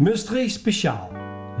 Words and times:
Maastricht 0.00 0.50
speciaal. 0.54 1.10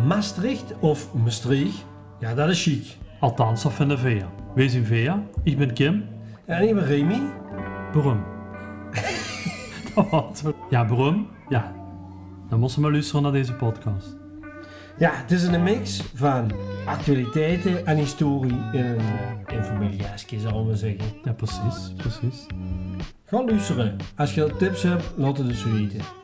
Maastricht 0.06 0.74
of 0.78 1.14
Maastricht? 1.14 1.84
Ja, 2.20 2.34
dat 2.34 2.48
is 2.48 2.62
chic. 2.62 2.96
Althans, 3.18 3.62
dat 3.62 3.72
vinden 3.72 4.02
wij. 4.02 4.24
Wij 4.54 4.68
zijn 4.68 4.84
Vea, 4.86 5.22
ik 5.42 5.58
ben 5.58 5.72
Kim. 5.72 6.04
En 6.46 6.68
ik 6.68 6.74
ben 6.74 6.84
Remy. 6.84 7.20
Waarom? 7.92 8.24
dat 9.94 10.10
was 10.10 10.42
het. 10.42 10.54
Ja, 10.70 10.86
waarom? 10.88 11.28
Ja. 11.48 11.72
Dan 12.48 12.58
moesten 12.58 12.78
we 12.78 12.84
maar 12.86 12.94
luisteren 12.94 13.22
naar 13.22 13.32
deze 13.32 13.52
podcast. 13.52 14.16
Ja, 14.98 15.10
het 15.14 15.30
is 15.30 15.42
een 15.42 15.62
mix 15.62 16.02
van 16.14 16.52
actualiteiten 16.86 17.86
en 17.86 17.96
historie 17.96 18.58
in 18.72 18.84
een 18.84 19.00
uh, 19.52 20.38
zal 20.40 20.60
ik 20.60 20.66
maar 20.66 20.76
zeggen. 20.76 21.04
Ja, 21.22 21.32
precies, 21.32 21.92
precies. 21.96 22.46
Ga 23.24 23.44
luisteren. 23.44 23.96
Als 24.16 24.34
je 24.34 24.54
tips 24.58 24.82
hebt, 24.82 25.12
laat 25.16 25.38
het 25.38 25.46
dus 25.46 25.64
weten. 25.64 26.19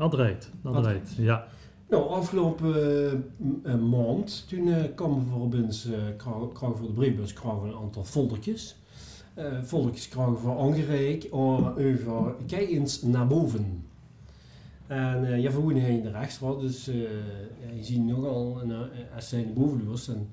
Dat 0.00 0.14
rijdt, 0.14 0.50
dat 0.62 0.84
rijdt, 0.84 1.14
ja. 1.16 1.46
Nou, 1.88 2.08
afgelopen 2.08 3.24
uh, 3.64 3.74
maand, 3.74 4.48
toen 4.48 4.66
uh, 4.66 4.76
kwam 4.94 5.14
bijvoorbeeld 5.14 5.86
uh, 5.88 5.94
kregen 6.16 6.76
voor 6.76 6.86
de 6.86 6.92
briefbus 6.92 7.32
kregen 7.32 7.62
een 7.62 7.74
aantal 7.74 8.04
foldertjes. 8.04 8.76
Uh, 9.38 9.62
foldertjes 9.62 10.08
kregen 10.08 10.38
voor 10.38 10.58
aangereikt 10.58 11.32
over, 11.32 12.34
kijk 12.46 12.70
eens 12.70 13.02
naar 13.02 13.26
boven. 13.26 13.84
En 14.86 15.24
uh, 15.24 15.42
je 15.42 15.50
hier 15.50 15.88
in 15.88 16.02
de 16.02 16.10
rechtsstraat, 16.10 16.60
dus 16.60 16.88
uh, 16.88 17.02
ja, 17.60 17.74
je 17.76 17.84
ziet 17.84 18.04
nogal, 18.04 18.60
als 19.14 19.30
hij 19.30 19.52
boven 19.54 19.84
loopt, 19.86 20.06
dan 20.06 20.26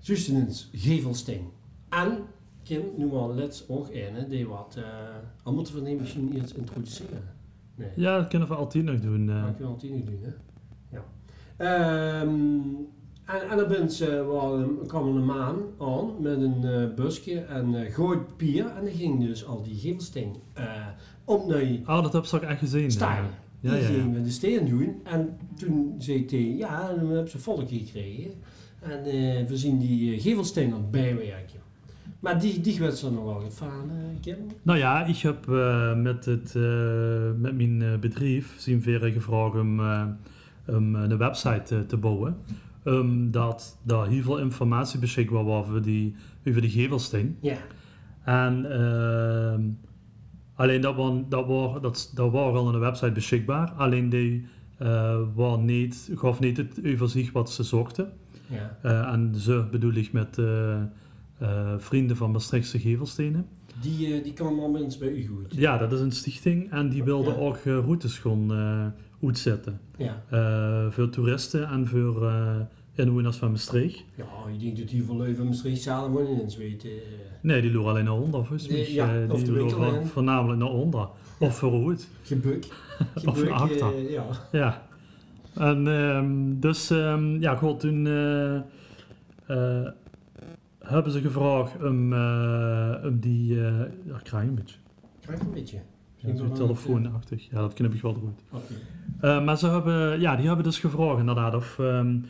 juist 0.00 0.28
een 0.28 0.48
gevelsteen. 0.72 1.48
En, 1.88 2.18
Kim, 2.62 2.82
nu 2.96 3.06
maar 3.06 3.28
let's 3.28 3.64
ook 3.68 3.88
een, 3.92 4.28
die 4.28 4.48
wat, 4.48 4.74
uh, 4.78 4.84
al 5.42 5.52
moeten 5.52 5.74
we 5.74 5.82
die 5.82 5.96
misschien 5.96 6.32
eerst 6.34 6.54
introduceren. 6.54 7.34
Nee. 7.76 7.88
Ja, 7.96 8.18
dat 8.18 8.28
kunnen 8.28 8.48
we 8.48 8.54
altijd 8.54 8.84
nog 8.84 9.00
doen. 9.00 9.26
Dat 9.26 9.36
kunnen 9.36 9.56
we 9.58 9.64
altijd 9.64 9.92
nog 9.92 10.04
doen, 10.04 10.20
hè. 10.22 10.30
Ja. 10.96 12.22
Um, 12.22 12.88
en, 13.24 13.50
en 13.50 13.56
dan 13.56 13.68
bent 13.68 13.92
ze, 13.92 14.24
uh, 14.32 14.86
kwam 14.86 15.16
een 15.16 15.24
maan 15.24 15.56
aan 15.78 16.10
met 16.20 16.40
een 16.40 16.62
uh, 16.64 16.94
busje 16.94 17.40
en 17.40 17.72
uh, 17.72 17.94
gooit 17.94 18.36
pier 18.36 18.66
en 18.66 18.84
dan 18.84 18.94
ging 18.94 19.26
dus 19.26 19.46
al 19.46 19.62
die 19.62 19.74
gevelsteen 19.74 20.36
op 21.24 21.46
naar 21.46 21.96
Oh, 21.96 22.02
dat 22.02 22.12
heb 22.12 22.42
ik 22.42 22.48
echt 22.48 22.58
gezien. 22.58 22.90
Staan. 22.90 23.24
Ja, 23.60 23.70
die 23.70 23.80
ja, 23.80 23.86
gingen 23.86 24.22
de 24.22 24.30
steen 24.30 24.68
doen 24.68 25.00
en 25.04 25.38
toen 25.56 25.94
zei 25.98 26.24
tegen, 26.24 26.56
ja, 26.56 26.88
dan 26.94 27.06
hebben 27.06 27.30
ze 27.30 27.38
volk 27.38 27.68
gekregen. 27.68 28.30
En 28.80 29.02
we 29.46 29.56
zien 29.56 29.78
die 29.78 30.20
gevelsteen 30.20 30.72
aan 30.72 30.80
het 30.80 30.90
bijwerken. 30.90 31.55
Maar 32.20 32.40
die, 32.40 32.60
die 32.60 32.78
werd 32.78 32.96
zo 32.98 33.10
nog 33.10 33.24
wel 33.24 33.40
gefaald, 33.40 33.90
Kim? 34.20 34.36
Nou 34.62 34.78
ja, 34.78 35.04
ik 35.04 35.16
heb 35.16 35.46
met, 35.96 36.24
het, 36.24 36.54
met 37.38 37.56
mijn 37.56 38.00
bedrijf 38.00 38.54
zien 38.58 38.82
veren 38.82 39.12
gevraagd 39.12 39.54
om, 39.54 39.80
een 40.66 41.18
website 41.18 41.86
te 41.86 41.96
bouwen 41.96 42.36
um, 42.86 43.30
dat 43.30 43.78
daar 43.82 44.06
heel 44.06 44.22
veel 44.22 44.38
informatie 44.38 44.98
beschikbaar 44.98 45.44
was 45.44 45.66
over 45.66 45.82
die, 45.82 46.14
over 46.46 46.60
die 46.60 46.70
gevelsteen. 46.70 47.36
Ja. 47.40 47.56
En 48.24 48.64
uh, 48.64 49.54
alleen 50.54 50.80
dat, 50.80 50.96
was, 50.96 51.12
dat, 51.28 51.46
was, 51.46 51.80
dat, 51.80 52.12
dat 52.14 52.30
was 52.30 52.54
al 52.54 52.72
de 52.72 52.78
website 52.78 53.12
beschikbaar, 53.12 53.70
alleen 53.70 54.08
die 54.08 54.46
uh, 54.82 55.18
was 55.34 55.58
niet, 55.58 56.10
gaf 56.14 56.40
niet 56.40 56.56
het 56.56 56.80
overzicht 56.86 57.32
wat 57.32 57.50
ze 57.50 57.62
zochten. 57.62 58.12
Ja. 58.46 58.78
Uh, 58.84 59.12
en 59.12 59.34
ze 59.34 59.64
bedoel 59.70 59.94
ik 59.94 60.12
met 60.12 60.40
vrienden 61.78 62.16
van 62.16 62.30
Maastrichtse 62.30 62.78
gevelstenen. 62.78 63.46
Die, 63.80 64.22
die 64.22 64.32
kan 64.32 64.58
al 64.58 64.70
mensen 64.70 65.00
bij 65.00 65.08
u 65.08 65.26
goed. 65.26 65.54
Ja, 65.56 65.78
dat 65.78 65.92
is 65.92 66.00
een 66.00 66.12
stichting 66.12 66.70
en 66.70 66.88
die 66.88 67.04
wilde 67.04 67.30
ja. 67.30 67.36
ook 67.36 67.58
routes 67.64 68.18
gaan 68.18 68.52
uitzetten. 69.22 69.80
Ja. 69.96 70.22
Voor 70.90 71.10
toeristen 71.10 71.68
en 71.68 71.86
voor 71.86 72.32
inwoners 72.96 73.36
van 73.36 73.50
Maastricht. 73.50 74.04
Ja, 74.14 74.24
je 74.52 74.58
denkt 74.58 74.78
dat 74.78 74.88
die 74.88 75.02
voor 75.02 75.16
Leuven 75.16 75.44
Maastricht 75.46 75.86
wonen 75.86 76.40
eens 76.40 76.56
weten. 76.56 76.90
Nee, 77.40 77.60
die 77.60 77.72
loeren 77.72 77.90
alleen 77.90 78.04
naar 78.04 78.14
onder, 78.14 78.44
volgens 78.44 78.68
mij. 78.68 78.92
Ja, 78.92 79.20
uh, 79.22 79.34
die 79.34 79.52
loeren 79.52 80.06
voornamelijk 80.06 80.58
naar 80.58 80.70
onder. 80.70 81.08
Of 81.38 81.56
vooruit. 81.56 82.08
Gebuk. 82.22 82.66
of 83.26 83.44
naar 83.44 83.52
achter. 83.52 84.10
ja. 84.10 84.26
ja. 84.52 84.88
En 85.54 85.86
um, 85.86 86.60
dus, 86.60 86.90
um, 86.90 87.40
ja, 87.40 87.56
goed, 87.56 87.80
toen 87.80 88.06
hebben 90.88 91.12
ze 91.12 91.20
gevraagd 91.20 91.76
om, 91.84 92.12
om 93.04 93.18
die, 93.20 93.54
ja, 93.54 93.84
ik 94.16 94.22
krijg 94.22 94.48
een 94.48 94.54
beetje. 94.54 94.76
Krijg 95.20 95.40
een 95.40 95.52
beetje. 95.52 95.78
Ja, 96.16 96.36
zo'n 96.36 96.52
telefoonachtig. 96.52 97.50
Ja, 97.50 97.60
dat 97.60 97.74
knip 97.74 97.94
ik 97.94 98.02
wel 98.02 98.14
goed. 98.14 98.42
Okay. 98.50 99.38
Uh, 99.38 99.44
maar 99.44 99.58
ze 99.58 99.68
hebben, 99.68 100.20
ja, 100.20 100.36
die 100.36 100.46
hebben 100.46 100.64
dus 100.64 100.78
gevraagd 100.78 101.18
inderdaad 101.18 101.54
of, 101.54 101.78
um, 101.80 102.24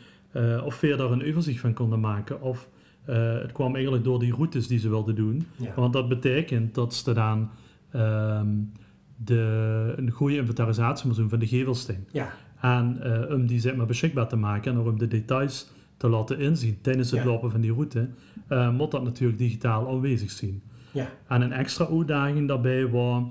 of 0.63 0.79
we 0.79 0.95
daar 0.95 1.11
een 1.11 1.29
overzicht 1.29 1.59
van 1.59 1.73
konden 1.73 1.99
maken. 1.99 2.41
Of 2.41 2.69
het 3.05 3.51
kwam 3.51 3.73
eigenlijk 3.73 4.03
door 4.03 4.19
die 4.19 4.33
routes 4.33 4.67
die 4.67 4.79
ze 4.79 4.89
wilden 4.89 5.15
doen. 5.15 5.47
Ja. 5.55 5.73
Want 5.75 5.93
dat 5.93 6.09
betekent 6.09 6.75
dat 6.75 6.93
ze 6.93 7.13
dan 7.13 7.49
um, 7.95 8.71
de, 9.15 9.93
een 9.95 10.11
goede 10.11 10.35
inventarisatie 10.35 11.05
moeten 11.05 11.21
doen 11.23 11.31
van 11.31 11.39
de 11.39 11.47
gevelsteen. 11.47 12.07
Ja. 12.11 12.33
En 12.61 12.99
om 13.31 13.45
die 13.45 13.59
zeg 13.59 13.75
maar, 13.75 13.85
beschikbaar 13.85 14.27
te 14.27 14.35
maken 14.35 14.71
en 14.71 14.79
om 14.79 14.97
de 14.99 15.07
details 15.07 15.69
te 15.97 16.09
laten 16.09 16.39
inzien 16.39 16.77
tijdens 16.81 17.11
het 17.11 17.19
Ja. 17.19 17.25
lopen 17.25 17.51
van 17.51 17.61
die 17.61 17.73
route, 17.73 18.09
moet 18.49 18.91
dat 18.91 19.03
natuurlijk 19.03 19.37
digitaal 19.39 19.87
aanwezig 19.89 20.31
zijn. 20.31 20.61
Ja. 20.91 21.09
En 21.27 21.41
een 21.41 21.51
extra 21.51 21.87
uitdaging 21.87 22.47
daarbij 22.47 22.87
was 22.89 23.23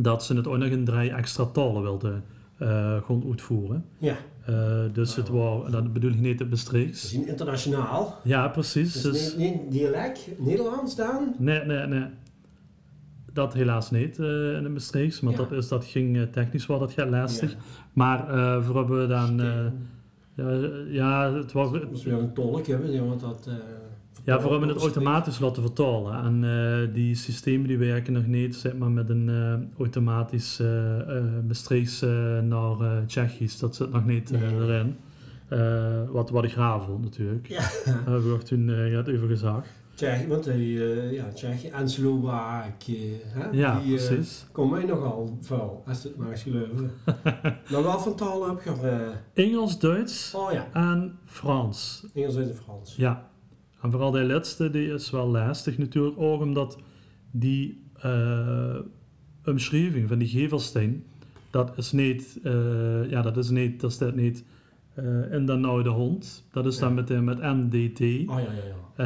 dat 0.00 0.24
ze 0.24 0.36
het 0.36 0.46
ook 0.46 0.56
nog 0.58 0.68
in 0.68 0.84
drie 0.84 1.10
extra 1.10 1.44
talen 1.44 1.82
wilden 1.82 2.24
uh, 2.62 2.68
gaan 3.02 3.22
uitvoeren. 3.28 3.84
Ja. 3.98 4.16
Uh, 4.50 4.78
dus 4.92 5.16
het 5.16 5.28
was, 5.28 5.70
dat 5.70 5.92
bedoel 5.92 6.10
ik 6.10 6.20
niet 6.20 6.38
het 6.38 6.38
We 6.38 6.44
Maastrichts. 6.48 7.08
zien 7.08 7.26
internationaal. 7.26 8.18
Ja, 8.24 8.48
precies. 8.48 8.92
Dus, 8.92 9.02
Dus, 9.02 9.36
niet, 9.36 9.52
niet 9.62 9.72
dialect, 9.72 10.28
Nederlands 10.38 10.96
dan? 10.96 11.34
nee, 11.38 11.64
nee, 11.64 11.86
nee. 11.86 12.04
Dat 13.32 13.54
helaas 13.54 13.90
niet 13.90 14.18
uh, 14.18 14.26
in 14.56 14.64
het 14.64 14.72
Maastrichts, 14.72 15.20
want 15.20 15.36
Ja. 15.36 15.42
dat, 15.42 15.52
is, 15.52 15.68
dat 15.68 15.84
ging 15.84 16.16
uh, 16.16 16.22
technisch 16.22 16.66
wel 16.66 16.78
dat 16.78 16.92
gaat 16.92 17.08
lastig. 17.10 17.50
Ja. 17.52 17.56
Maar 17.92 18.34
uh, 18.34 18.64
voor 18.64 18.76
hebben 18.76 19.00
we 19.00 19.06
dan... 19.06 19.40
uh, 19.40 19.66
ja, 20.36 20.68
ja, 20.88 21.32
het 21.34 21.52
was... 21.52 21.70
Weer 22.04 22.12
een 22.12 22.32
tolk 22.34 22.66
hebben, 22.66 23.06
want 23.08 23.20
dat... 23.20 23.48
Ja, 24.24 24.40
voor 24.40 24.50
hebben 24.50 24.68
het 24.68 24.78
automatisch 24.78 25.38
laten 25.38 25.62
vertalen. 25.62 26.24
En 26.24 26.42
uh, 26.42 26.94
die 26.94 27.14
systemen 27.14 27.68
die 27.68 27.78
werken 27.78 28.12
nog 28.12 28.26
niet 28.26 28.56
zeg 28.56 28.76
maar, 28.76 28.90
met 28.90 29.08
een 29.08 29.28
uh, 29.28 29.54
automatisch 29.78 30.60
uh, 30.60 30.68
Maastrichts 31.46 32.00
naar 32.42 33.06
Tsjechisch. 33.06 33.58
Dat 33.58 33.76
zit 33.76 33.92
nog 33.92 34.04
niet 34.04 34.30
Nee. 34.30 34.40
erin. 34.42 34.96
wat, 36.10 36.30
wat 36.30 36.44
ik 36.44 36.52
vond 36.86 37.02
natuurlijk. 37.02 37.46
Ja, 37.48 37.60
Daar 37.84 37.94
hebben 37.94 38.28
we 38.28 38.32
ook 38.34 38.42
toen 38.42 38.68
het 38.68 39.08
over 39.08 39.28
gezag. 39.28 39.64
Tsjechië, 39.94 40.26
want 40.28 40.44
die, 40.44 40.78
ja, 41.12 41.28
Tsjechië 41.34 41.68
en 41.68 41.88
Slowakië, 41.88 43.20
hè? 43.24 43.48
Ja, 43.50 43.80
die, 43.80 43.94
precies. 43.94 44.46
komen 44.52 44.78
mij 44.78 44.86
nogal 44.88 45.38
vuil, 45.40 45.82
als 45.86 46.02
het 46.02 46.16
maar 46.16 46.30
eens 46.30 46.42
geloven. 46.42 46.90
nou, 47.70 47.84
wel 47.84 47.98
van 47.98 48.14
talen 48.16 48.48
heb 48.48 48.62
je 48.64 48.70
Engels, 49.34 49.78
Duits 49.78 50.34
oh 50.34 50.52
ja, 50.52 50.66
en 50.72 51.18
Frans. 51.24 52.06
Engels 52.14 52.36
en 52.36 52.54
Frans. 52.54 52.96
Ja. 52.96 53.32
En 53.84 53.90
vooral 53.90 54.10
die 54.10 54.24
laatste 54.24 54.70
die 54.70 54.92
is 54.92 55.10
wel 55.10 55.26
lastig 55.28 55.78
natuurlijk 55.78 56.18
ook 56.18 56.40
omdat 56.40 56.78
die 57.30 57.82
uh, 58.04 58.76
omschrijving 59.44 60.08
van 60.08 60.18
die 60.18 60.28
gevelsteen, 60.28 61.04
dat 61.50 61.72
is 61.76 61.92
niet, 61.92 62.38
uh, 62.44 63.10
ja 63.10 63.22
dat 63.22 63.36
is 63.36 63.50
niet, 63.50 63.80
dat 63.80 63.92
staat 63.92 64.14
niet 64.14 64.44
uh, 64.98 65.32
in 65.32 65.46
de 65.46 65.56
oude 65.66 65.88
hond. 65.90 66.44
Dat 66.52 66.66
is 66.66 66.78
dan 66.78 66.88
Ja. 66.88 66.94
met, 66.94 67.24
met 67.24 67.38
NDT. 67.42 68.00
Oh 68.00 68.06
ja, 68.26 68.38
ja, 68.38 68.52
ja. 68.96 69.04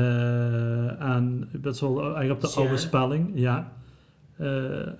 Uh, 1.00 1.14
en 1.16 1.48
dat 1.52 1.74
is 1.74 1.80
wel 1.80 2.02
eigenlijk 2.02 2.32
op 2.32 2.40
de 2.40 2.52
Ja. 2.54 2.60
oude 2.60 2.76
spelling, 2.76 3.30
ja. 3.34 3.72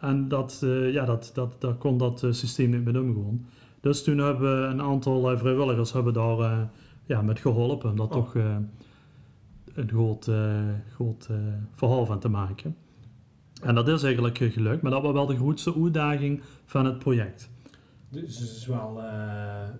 En 0.00 0.24
dat, 0.28 0.64
ja, 0.92 1.04
dat, 1.04 1.30
dat, 1.34 1.60
daar 1.60 1.74
kon 1.74 1.98
dat 1.98 2.26
systeem 2.30 2.70
niet 2.70 2.84
mee 2.84 3.00
omgaan. 3.02 3.46
Dus 3.80 4.02
toen 4.04 4.18
hebben 4.18 4.60
we 4.62 4.66
een 4.66 4.80
aantal 4.82 5.38
vrijwilligers 5.38 5.92
hebben 5.92 6.12
daar 6.12 6.68
ja, 7.06 7.22
met 7.22 7.38
geholpen 7.40 7.90
om 7.90 7.96
daar 7.96 8.06
Oh. 8.06 8.12
toch 8.12 8.34
een 9.78 9.88
groot, 9.88 10.26
uh, 10.26 10.60
groot 10.94 11.28
uh, 11.30 11.36
verhaal 11.74 12.06
van 12.06 12.18
te 12.20 12.28
maken. 12.28 12.76
En 13.62 13.74
dat 13.74 13.88
is 13.88 14.02
eigenlijk 14.02 14.40
uh, 14.40 14.52
gelukt, 14.52 14.82
maar 14.82 14.90
dat 14.92 15.02
was 15.02 15.12
wel 15.12 15.26
de 15.26 15.36
grootste 15.36 15.74
uitdaging 15.82 16.40
van 16.64 16.84
het 16.84 16.98
project. 16.98 17.50
Dus 18.10 18.38
het 18.38 18.50
is 18.50 18.66
wel 18.66 19.00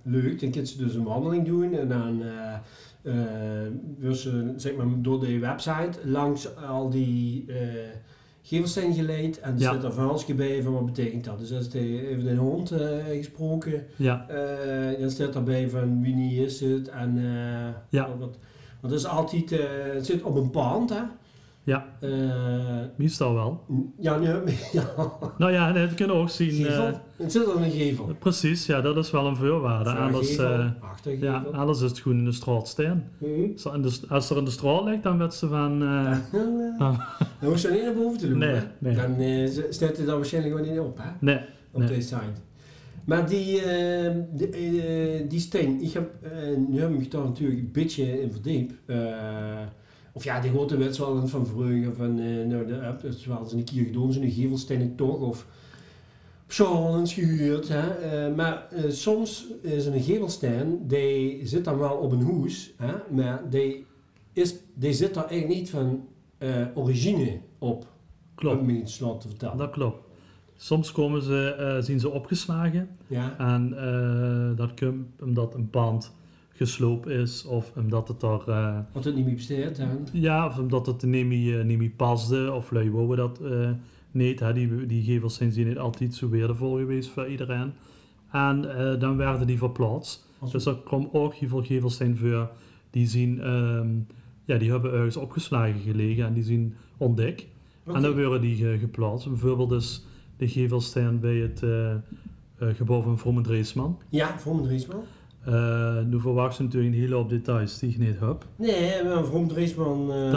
leuk. 0.03 0.41
Dan 0.41 0.51
kunnen 0.51 0.69
ze 0.71 0.79
dus 0.79 0.95
een 0.95 1.05
wandeling 1.05 1.47
doen 1.47 1.73
en 1.75 1.89
dan 1.89 2.23
dus, 3.99 4.29
zeg 4.57 4.77
maar, 4.77 4.87
door 4.97 5.21
de 5.21 5.39
website 5.39 5.99
langs 6.09 6.57
al 6.57 6.91
die 6.91 7.47
gevels 8.43 8.73
zijn 8.73 8.95
geleid 8.95 9.41
en 9.41 9.55
er 9.55 9.61
Ja. 9.61 9.73
zit 9.73 9.83
er 9.83 9.93
verhaalsje 9.93 10.35
bij 10.35 10.63
van 10.63 10.73
wat 10.73 10.87
betekent 10.87 11.25
dat. 11.25 11.39
Dus 11.39 11.53
als 11.53 11.73
even 11.73 12.25
de 12.25 12.35
hond 12.35 12.73
uh, 12.73 12.79
gesproken, 13.17 13.85
Ja, 13.97 14.27
uh, 14.31 15.01
dan 15.01 15.11
staat 15.11 15.35
erbij 15.35 15.71
van 15.71 16.03
wie 16.03 16.15
niet 16.15 16.39
is 16.39 16.61
het 16.61 16.89
en 16.89 17.17
uh, 17.17 17.69
Ja. 17.89 18.17
wat, 18.19 18.39
want 18.81 18.93
het 18.93 19.03
is 19.03 19.07
altijd, 19.09 19.53
uh, 19.53 19.59
het 19.95 20.07
zit 20.07 20.23
op 20.23 20.37
een 20.37 20.51
pand 20.51 20.91
hè. 20.91 21.01
Ja, 21.63 21.87
Eh, 22.01 22.11
meestal 22.97 23.35
wel. 23.35 23.65
ja, 24.01 24.17
nee, 24.19 24.59
ja. 24.73 24.85
Nou 25.39 25.53
ja, 25.53 25.73
dat 25.73 25.95
kunnen 25.95 26.17
ook 26.17 26.29
zien. 26.31 26.67
eh, 26.67 26.91
het 27.17 27.33
zit 27.33 27.47
er 27.47 27.57
een 27.57 27.71
gevel. 27.71 28.11
precies, 28.19 28.67
ja, 28.67 28.81
dat 28.81 28.97
is 28.97 29.11
wel 29.11 29.27
een 29.27 29.37
voorwaarde. 29.37 29.91
Anders, 29.91 30.37
eh, 30.37 30.67
ja, 31.21 31.45
alles 31.53 31.81
is 31.81 31.91
het 31.91 31.99
gewoon 31.99 32.19
in 32.19 32.25
de 32.25 32.33
straat 32.33 32.69
staan. 32.69 33.05
Mhm. 33.19 33.31
Als 33.53 33.65
er 33.65 33.75
in 33.75 33.83
de, 33.83 33.99
als 34.09 34.31
er 34.31 34.37
in 34.37 34.45
de 34.45 34.51
straat 34.51 34.85
ligt, 34.85 35.03
dan 35.03 35.19
werd 35.19 35.35
ze 35.35 35.49
van... 35.49 35.83
eh, 35.83 36.17
Dan, 36.33 36.61
eh, 36.61 36.79
dan- 36.79 37.01
dan 37.41 37.51
hoef 37.51 37.63
je 37.63 37.69
niet 37.71 37.83
naar 37.83 37.95
boven 37.95 38.19
te 38.19 38.29
doen. 38.29 38.39
Nee, 38.39 38.61
nee. 38.79 38.95
Dan 38.95 39.15
eh, 39.17 39.47
z- 39.51 39.61
staat 39.71 39.97
hij 39.97 40.07
daar 40.07 40.17
waarschijnlijk 40.17 40.55
gewoon 40.57 40.71
niet 40.71 40.81
op, 40.81 40.99
hè? 40.99 41.11
nee, 41.21 41.39
Op 41.73 41.81
Nee. 41.81 41.89
deze 41.89 42.09
site. 42.09 42.41
Maar 43.09 43.29
die, 43.29 43.63
eh, 43.63 44.17
die, 44.31 45.27
die 45.27 45.41
steen, 45.41 45.81
ik 45.83 45.93
heb, 45.93 46.11
eh, 46.23 46.57
nu 46.69 46.81
heb 46.81 46.91
ik 46.91 46.99
me 46.99 47.09
daar 47.09 47.25
natuurlijk 47.25 47.61
een 47.61 47.73
beetje 47.73 48.23
in 48.23 48.33
verdiept. 48.33 48.75
Eh, 48.87 49.67
of 50.13 50.25
ja, 50.25 50.41
die 50.41 50.51
grote 50.51 50.77
wedstrijden 50.77 51.29
van 51.29 51.47
vroeger, 51.47 51.95
van, 51.95 52.15
nou, 52.49 52.73
heb 52.73 53.03
het 53.03 53.25
wel 53.25 53.39
eens 53.41 53.53
een 53.53 53.65
keer 53.65 53.85
gedaan, 53.85 54.13
zo'n 54.13 54.31
gevelsteen 54.31 54.97
toch, 54.97 55.21
of 55.21 55.47
eens 56.59 57.15
gehuurd. 57.15 57.69
Hè? 57.69 57.89
Eh, 57.89 58.35
maar 58.35 58.69
soms 58.89 59.47
is 59.61 59.87
een 59.87 60.03
gevelsteen, 60.03 60.87
die 60.87 61.47
zit 61.47 61.65
dan 61.65 61.79
wel 61.79 61.97
op 61.97 62.13
een 62.13 62.23
hoes, 62.23 62.73
hè? 62.77 62.95
maar 63.11 63.51
die, 63.51 63.87
is, 64.33 64.55
die 64.75 64.93
zit 64.93 65.15
daar 65.15 65.27
eigenlijk 65.27 65.61
niet 65.61 65.71
van 65.71 66.09
origine 66.75 67.39
op. 67.59 67.87
klopt. 68.35 68.61
Om 68.61 68.67
me 68.67 68.73
iets 68.73 69.01
laten 69.01 69.19
te 69.19 69.29
vertellen. 69.29 69.57
Dat 69.57 69.71
klopt. 69.71 70.08
Soms 70.61 70.93
komen 70.93 71.23
ze, 71.23 71.55
eh, 71.59 71.83
zien 71.83 72.01
ze 72.01 72.11
opgeslagen 72.11 72.89
Ja. 73.07 73.35
en 73.39 73.79
eh, 73.79 74.57
dat 74.57 74.75
komt 74.81 75.07
omdat 75.23 75.55
een 75.55 75.71
pand 75.71 76.15
gesloopt 76.53 77.07
is 77.09 77.45
of 77.45 77.73
omdat 77.77 78.09
het 78.09 78.21
daar... 78.21 78.49
eh, 78.49 78.79
Wat 78.93 79.05
het 79.05 79.15
niet 79.15 79.25
meer 79.49 79.73
hè? 79.77 79.97
Ja, 80.13 80.47
of 80.47 80.59
omdat 80.59 80.87
het 80.87 81.03
niet 81.03 81.27
meer, 81.27 81.65
niet 81.65 81.79
meer 81.79 81.91
paste, 81.97 82.53
of 82.53 82.71
lui 82.71 82.91
wouden 82.91 83.17
dat 83.17 83.41
niet. 84.11 84.41
Hè. 84.41 84.53
Die, 84.53 84.87
die 84.87 85.03
gevels 85.03 85.35
zijn 85.35 85.53
ze 85.53 85.61
niet 85.61 85.79
altijd 85.79 86.15
zo 86.15 86.29
waardevol 86.29 86.77
geweest 86.77 87.09
voor 87.09 87.27
iedereen. 87.29 87.73
En 88.33 88.61
dan 88.99 89.17
werden 89.17 89.47
die 89.47 89.59
verplaatst. 89.59 90.27
Als- 90.39 90.53
Dus 90.53 90.67
er 90.67 90.77
kwam 90.85 91.09
ook 91.13 91.35
heel 91.35 91.49
veel 91.49 91.63
gevels 91.65 91.97
zijn 91.97 92.17
voor 92.17 92.51
die 92.91 93.07
zien, 93.07 93.41
ehm, 93.41 93.89
ja, 94.45 94.57
die 94.59 94.71
hebben 94.71 94.93
ergens 94.93 95.17
opgeslagen 95.17 95.81
gelegen 95.81 96.25
en 96.27 96.33
die 96.33 96.43
zien 96.43 96.75
ontdekt. 96.97 97.47
En 97.95 98.03
dan 98.03 98.15
worden 98.15 98.41
die 98.41 98.57
ge- 98.57 98.77
geplaatst. 98.81 99.29
Bijvoorbeeld 99.29 99.69
dus 99.69 100.05
de 100.39 100.49
gevelsteen 100.49 101.21
bij 101.21 101.35
het 101.37 101.63
eh, 101.63 101.91
eh, 101.91 101.99
gebouw 102.77 103.03
van 103.03 103.19
Vroom 103.19 103.37
en 103.37 103.43
Dreesman. 103.43 103.99
Ja, 104.09 104.39
voor 104.39 104.55
mijn 104.55 104.67
Driesman. 104.67 105.03
Eh, 105.45 106.01
nu 106.07 106.21
verwacht 106.21 106.57
ze 106.57 106.63
natuurlijk 106.63 106.95
een 106.95 107.01
hele 107.01 107.15
hoop 107.15 107.29
details 107.29 107.79
die 107.79 107.91
ik 107.91 107.99
niet 107.99 108.21
heb. 108.21 108.45
Nee, 108.57 109.05
maar 109.05 109.25
voor 109.25 109.35
mijn 109.37 109.49
Driesman, 109.49 110.13
eh 110.13 110.33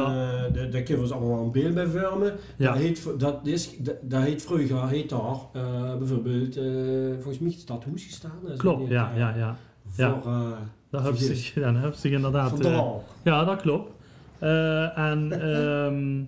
Dat- 0.71 0.83
kunnen 0.83 1.07
we 1.07 1.13
allemaal 1.13 1.43
een 1.43 1.51
beeld 1.51 1.73
bij 1.73 1.87
vormen. 1.87 2.33
Ja. 2.57 2.71
Dat, 2.71 2.81
heet, 2.81 3.09
dat, 3.19 3.39
is, 3.47 3.77
dat, 3.77 3.95
dat 4.01 4.21
heet 4.23 4.41
vroeger, 4.41 4.87
heet 4.87 5.09
daar, 5.09 5.37
bijvoorbeeld, 5.99 6.53
volgens 7.13 7.39
mij 7.39 7.49
is 7.49 7.65
dat 7.65 7.83
Hoes 7.83 8.03
gestaan. 8.03 8.31
Klopt, 8.57 8.89
ja, 8.89 9.11
ja, 9.15 9.35
ja. 9.35 9.57
Voor, 9.85 10.05
Ja. 10.05 10.57
Dat 10.89 11.03
heb 11.03 11.15
zich, 11.15 11.53
ja, 11.53 11.71
dat 11.71 11.81
heb 11.81 11.93
zich 11.93 12.11
inderdaad. 12.11 12.65
ja, 13.23 13.43
dat 13.43 13.61
klopt. 13.61 13.91
En 14.95 15.31
ehm, 15.41 16.23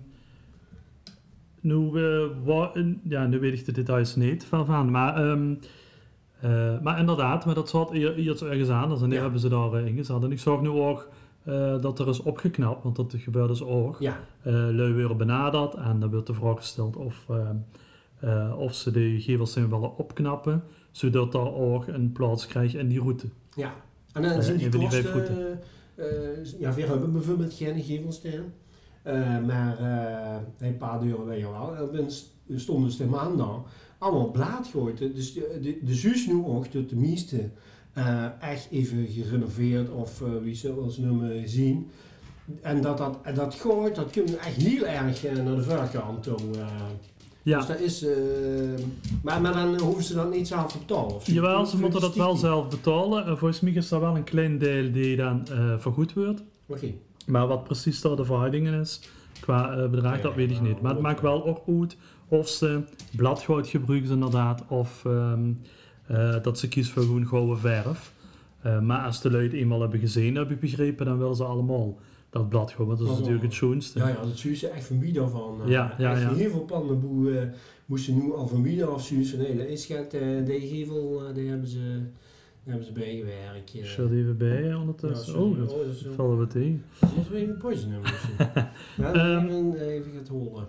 nu, 1.63 1.92
eh, 2.45 2.86
ja, 3.04 3.25
nu 3.27 3.39
weet 3.39 3.60
ik 3.60 3.65
de 3.65 3.71
details 3.71 4.15
niet 4.15 4.45
van, 4.45 4.65
van 4.65 4.92
maar, 4.92 5.15
ehm, 5.15 5.56
eh, 6.39 6.80
maar 6.81 7.00
inderdaad, 7.00 7.45
maar 7.45 7.56
dat 7.56 7.69
zat 7.69 7.92
hier, 7.92 8.13
hier 8.13 8.48
ergens 8.50 8.69
aan, 8.69 8.89
dus 8.89 9.01
en 9.01 9.10
nu 9.10 9.15
Ja. 9.15 9.21
hebben 9.21 9.39
ze 9.39 9.50
daar 9.50 9.88
ingezet. 9.88 10.24
En 10.24 10.31
ik 10.31 10.39
zag 10.39 10.62
nu 10.62 10.69
ook 10.69 11.10
dat 11.81 12.00
er 12.00 12.07
is 12.07 12.19
opgeknapt, 12.21 12.83
want 12.83 12.95
dat 12.95 13.15
gebeurt 13.18 13.48
dus 13.48 13.63
ook. 13.63 13.98
Ja, 14.00 14.19
lui 14.44 14.94
weer 14.94 15.15
benaderd 15.15 15.74
en 15.74 16.00
dan 16.00 16.10
wordt 16.10 16.27
de 16.27 16.33
vraag 16.33 16.57
gesteld 16.57 16.95
of, 16.95 17.27
of 18.57 18.74
ze 18.74 18.92
de 18.92 19.21
gevelsteen 19.21 19.69
willen 19.69 19.98
opknappen, 19.98 20.63
zodat 20.92 21.31
daar 21.31 21.54
ook 21.54 21.88
een 21.88 22.12
plaats 22.12 22.48
krijgt 22.48 22.74
in 22.75 22.88
die 22.88 23.00
route. 23.00 23.27
ja. 23.56 23.74
En 24.13 24.21
dan 24.21 24.44
zien 24.44 24.57
die 24.57 24.69
kosten, 24.80 25.59
ja, 26.59 26.74
we 26.74 26.81
hebben 26.81 27.12
bijvoorbeeld 27.12 27.54
geen 27.54 27.83
gevelsteen. 27.83 28.33
Eh, 28.33 28.62
maar 29.45 29.77
eh, 29.79 30.67
een 30.67 30.77
paar 30.77 31.00
deuren 31.00 31.25
weet 31.25 31.39
je 31.39 31.50
wel. 31.51 31.75
En 31.75 31.97
dan 31.97 32.11
st- 32.11 32.31
stonden 32.55 32.91
ze 32.91 32.97
de 32.97 33.05
maandag 33.09 33.59
allemaal 33.97 34.31
blaad 34.31 34.67
gooien. 34.71 35.15
Dus 35.15 35.33
de, 35.33 35.57
de, 35.61 35.77
de 35.83 35.94
zus 35.94 36.27
nu 36.27 36.44
ook, 36.45 36.71
dat 36.71 36.89
de 36.89 36.95
meeste 36.95 37.50
eh, 37.94 38.25
echt 38.39 38.67
even 38.71 39.07
gerenoveerd 39.07 39.89
of 39.89 40.21
eh, 40.21 40.27
wie 40.41 40.55
ze 40.55 40.73
ons 40.75 40.97
noemen 40.97 41.50
zien. 41.50 41.88
En 42.61 42.81
dat, 42.81 42.97
dat, 42.97 43.17
dat 43.35 43.53
gooit, 43.55 43.95
dat 43.95 44.11
komt 44.11 44.35
echt 44.38 44.55
heel 44.55 44.85
erg 44.85 45.25
eh, 45.25 45.35
naar 45.44 45.56
de 45.56 45.63
voorkant 45.63 46.23
toe. 46.23 46.38
eh. 46.57 46.65
Ja, 47.44 47.57
Dus 47.57 47.67
dat 47.67 47.79
is, 47.79 48.03
eh, 48.06 48.13
maar, 49.23 49.41
maar 49.41 49.53
dan 49.53 49.79
hoeven 49.79 50.03
ze 50.03 50.13
dat 50.13 50.31
niet 50.33 50.47
zelf 50.47 50.71
te 50.71 50.77
betalen. 50.77 51.15
of. 51.15 51.27
Jawel, 51.27 51.65
ze 51.65 51.79
moeten 51.79 52.01
dat 52.01 52.15
wel 52.15 52.35
zelf 52.35 52.69
betalen. 52.69 53.25
En 53.25 53.38
volgens 53.38 53.59
mij 53.59 53.71
is 53.71 53.91
er 53.91 53.99
wel 53.99 54.15
een 54.15 54.23
klein 54.23 54.57
deel 54.57 54.91
die 54.91 55.15
dan 55.15 55.47
eh, 55.47 55.77
vergoed 55.79 56.13
wordt. 56.13 56.44
Oké. 56.67 56.94
Maar 57.25 57.47
wat 57.47 57.63
precies 57.63 58.01
daar 58.01 58.15
de 58.15 58.25
verhoudingen 58.25 58.79
is 58.79 59.01
qua 59.39 59.75
eh, 59.77 59.89
bedrag, 59.89 60.21
dat 60.21 60.35
weet 60.35 60.51
ik 60.51 60.61
niet. 60.61 60.81
Maar 60.81 60.91
het 60.93 61.01
maakt 61.01 61.21
wel. 61.21 61.45
ook 61.45 61.61
uit 61.81 61.97
of 62.27 62.47
ze 62.49 62.81
bladgoud 63.15 63.67
gebruiken 63.67 64.09
inderdaad, 64.11 64.63
of 64.67 65.05
ehm, 65.05 65.51
eh, 66.07 66.35
dat 66.41 66.59
ze 66.59 66.67
kiezen 66.67 66.93
voor 66.93 67.03
gewoon 67.03 67.27
gouden 67.27 67.57
verf. 67.59 68.13
Eh, 68.61 68.79
maar 68.79 69.05
als 69.05 69.21
de 69.21 69.31
lui 69.31 69.49
eenmaal 69.49 69.81
hebben 69.81 69.99
gezien, 69.99 70.35
heb 70.35 70.51
ik 70.51 70.59
begrepen, 70.59 71.05
dan 71.05 71.17
willen 71.17 71.35
ze 71.35 71.43
allemaal 71.43 71.97
dat 72.29 72.49
bladgoud. 72.49 72.87
Want 72.87 72.99
dat 72.99 73.07
is 73.07 73.13
Oh, 73.13 73.19
natuurlijk 73.19 73.45
het 73.45 73.53
schoonste. 73.53 73.99
Ja, 73.99 74.07
ja, 74.07 74.15
dat 74.21 74.39
je 74.39 74.67
echt 74.67 74.85
van 74.85 74.99
wie 74.99 75.13
daarvan. 75.13 75.59
eh, 75.63 75.69
Ja, 75.69 75.95
ja, 75.97 76.17
ja. 76.17 76.33
Heel 76.33 76.49
veel 76.49 76.65
eh, 77.27 77.41
moesten 77.85 78.15
nu 78.15 78.33
al 78.33 78.47
van 78.47 78.63
wie 78.63 78.85
af 78.85 79.03
zien. 79.05 79.27
Nee, 79.37 79.57
dat 79.57 79.67
is 79.67 79.85
geen, 79.85 80.45
die 80.45 80.59
gevel, 80.67 81.21
die 81.33 81.49
hebben 81.49 81.67
ze, 81.67 82.01
die 82.63 82.71
hebben 82.74 82.86
ze 82.86 82.92
bijgewerkt. 82.92 83.74
eh. 83.74 83.80
Ik 83.80 83.86
zet 83.86 84.12
even 84.12 84.38
bij 84.38 84.57
eh, 84.63 84.68
Ja, 84.68 84.80
ondertussen. 84.80 85.25
sorry. 85.33 85.62
oh, 85.62 85.68
dat 85.68 86.06
Oh, 86.07 86.15
vallen 86.15 86.39
we 86.39 86.48
tegen. 86.48 86.83
Moeten 87.15 87.31
we 87.33 87.38
even 87.38 87.57
pauze 87.57 87.88
nemen 87.88 88.01
misschien? 88.01 88.36
ja, 88.98 89.13
Ehm. 89.13 89.45
even, 89.45 89.80
even 89.88 90.15
het 90.15 90.27
horen. 90.27 90.68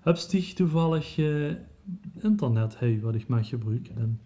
Heb 0.00 0.16
je 0.16 0.52
toevallig 0.54 1.18
eh, 1.18 1.50
internet, 2.22 2.78
hey, 2.78 3.00
wat 3.02 3.14
ik 3.14 3.28
mag 3.28 3.48
gebruiken? 3.48 3.96
En, 3.96 4.20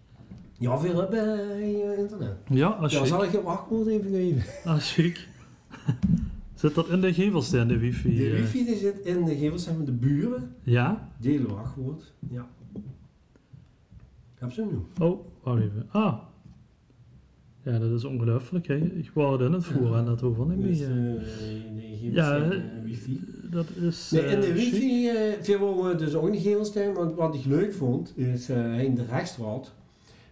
Ja, 0.57 0.79
veel 0.79 0.99
hebben 0.99 1.49
eh, 1.59 1.97
internet. 1.99 2.37
ja, 2.49 2.67
als 2.67 2.91
Ja, 2.93 2.99
je... 2.99 3.05
zal 3.05 3.23
ik 3.23 3.31
je 3.31 3.41
wachtwoord 3.43 3.87
even 3.87 4.11
geven? 4.11 4.43
Ah, 4.71 4.77
chic. 4.77 5.27
Zit 6.53 6.75
dat 6.75 6.89
in 6.89 7.01
de 7.01 7.13
gevelsteen, 7.13 7.67
de 7.67 7.77
wifi? 7.77 8.15
De 8.15 8.29
eh? 8.29 8.35
wifi 8.39 8.65
die 8.65 8.75
zit 8.77 8.99
in 8.99 9.25
de 9.25 9.35
gevels 9.37 9.63
van 9.65 9.85
de 9.85 9.91
buren. 9.91 10.55
Ja? 10.63 11.09
Delen 11.17 11.55
wachtwoord. 11.55 12.13
Ja. 12.29 12.47
Heb 14.35 14.51
ze 14.51 14.65
nu? 14.65 15.05
Oh, 15.05 15.25
wacht 15.43 15.61
even. 15.61 15.87
Ah. 15.91 16.17
Ja, 17.63 17.79
dat 17.79 17.91
is 17.91 18.03
ongelooflijk, 18.03 18.67
hè. 18.67 18.75
Ik 18.75 19.11
wou 19.13 19.45
in 19.45 19.53
het 19.53 19.65
voeren 19.65 19.97
en 19.97 20.05
dat 20.05 20.21
hoeft 20.21 20.39
niet 20.47 20.57
meer. 20.57 22.13
Ja, 22.13 22.35
eh, 22.35 22.45
eh, 22.45 22.61
wifi. 22.83 23.19
Dat 23.49 23.65
is 23.69 24.11
Nee, 24.11 24.25
in 24.25 24.39
de 24.39 24.47
eh, 24.47 24.53
wifi, 24.53 25.57
wonen 25.57 25.97
dus 25.97 26.13
ook 26.13 26.27
een 26.27 26.39
gevelsteen, 26.39 26.93
want 26.93 27.15
wat 27.15 27.35
ik 27.35 27.45
leuk 27.45 27.73
vond, 27.73 28.17
is 28.17 28.49
in 28.49 28.95
de 28.95 29.05
rechtsstraat 29.09 29.73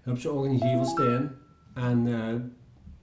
hebben 0.01 0.21
ze 0.21 0.29
ook 0.29 0.45
een 0.45 0.59
gevelsteen. 0.59 1.29
En 1.73 2.07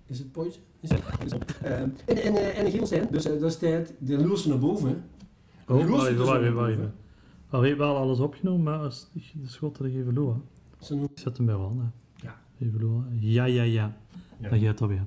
is 0.07 0.19
het 0.19 0.33
pootje? 0.33 0.61
Is 0.81 0.91
het? 0.91 1.03
Is 1.25 1.33
het? 1.33 1.59
Eh, 1.63 1.81
in, 1.81 2.25
in, 2.25 2.57
in 2.57 2.65
een 2.65 2.71
gevelsteen, 2.71 3.07
dus 3.11 3.23
daar 3.25 3.51
staat 3.51 3.93
de 3.99 4.19
loersen 4.19 4.51
naar 4.51 4.59
boven. 4.59 5.05
Oh, 5.69 5.87
wacht 5.87 6.09
even, 6.09 6.25
wacht 6.25 6.41
even, 6.41 6.95
we 7.51 7.57
hebben 7.57 7.79
wel 7.79 7.97
alles 7.97 8.19
opgenomen, 8.19 8.63
maar 8.63 8.79
als 8.79 9.09
de 9.13 9.21
schot 9.45 9.79
er 9.79 9.85
even 9.85 10.15
loer. 10.15 10.37
Ik 10.89 11.09
zet 11.15 11.37
hem 11.37 11.47
weer 11.47 11.55
aan, 11.55 11.93
hè. 12.59 12.67
Ja. 12.67 13.05
Ja, 13.21 13.45
ja, 13.45 13.63
ja. 13.63 13.97
Ja. 14.41 14.49
Dan 14.49 14.59
gaat 14.61 14.81
alweer. 14.81 15.05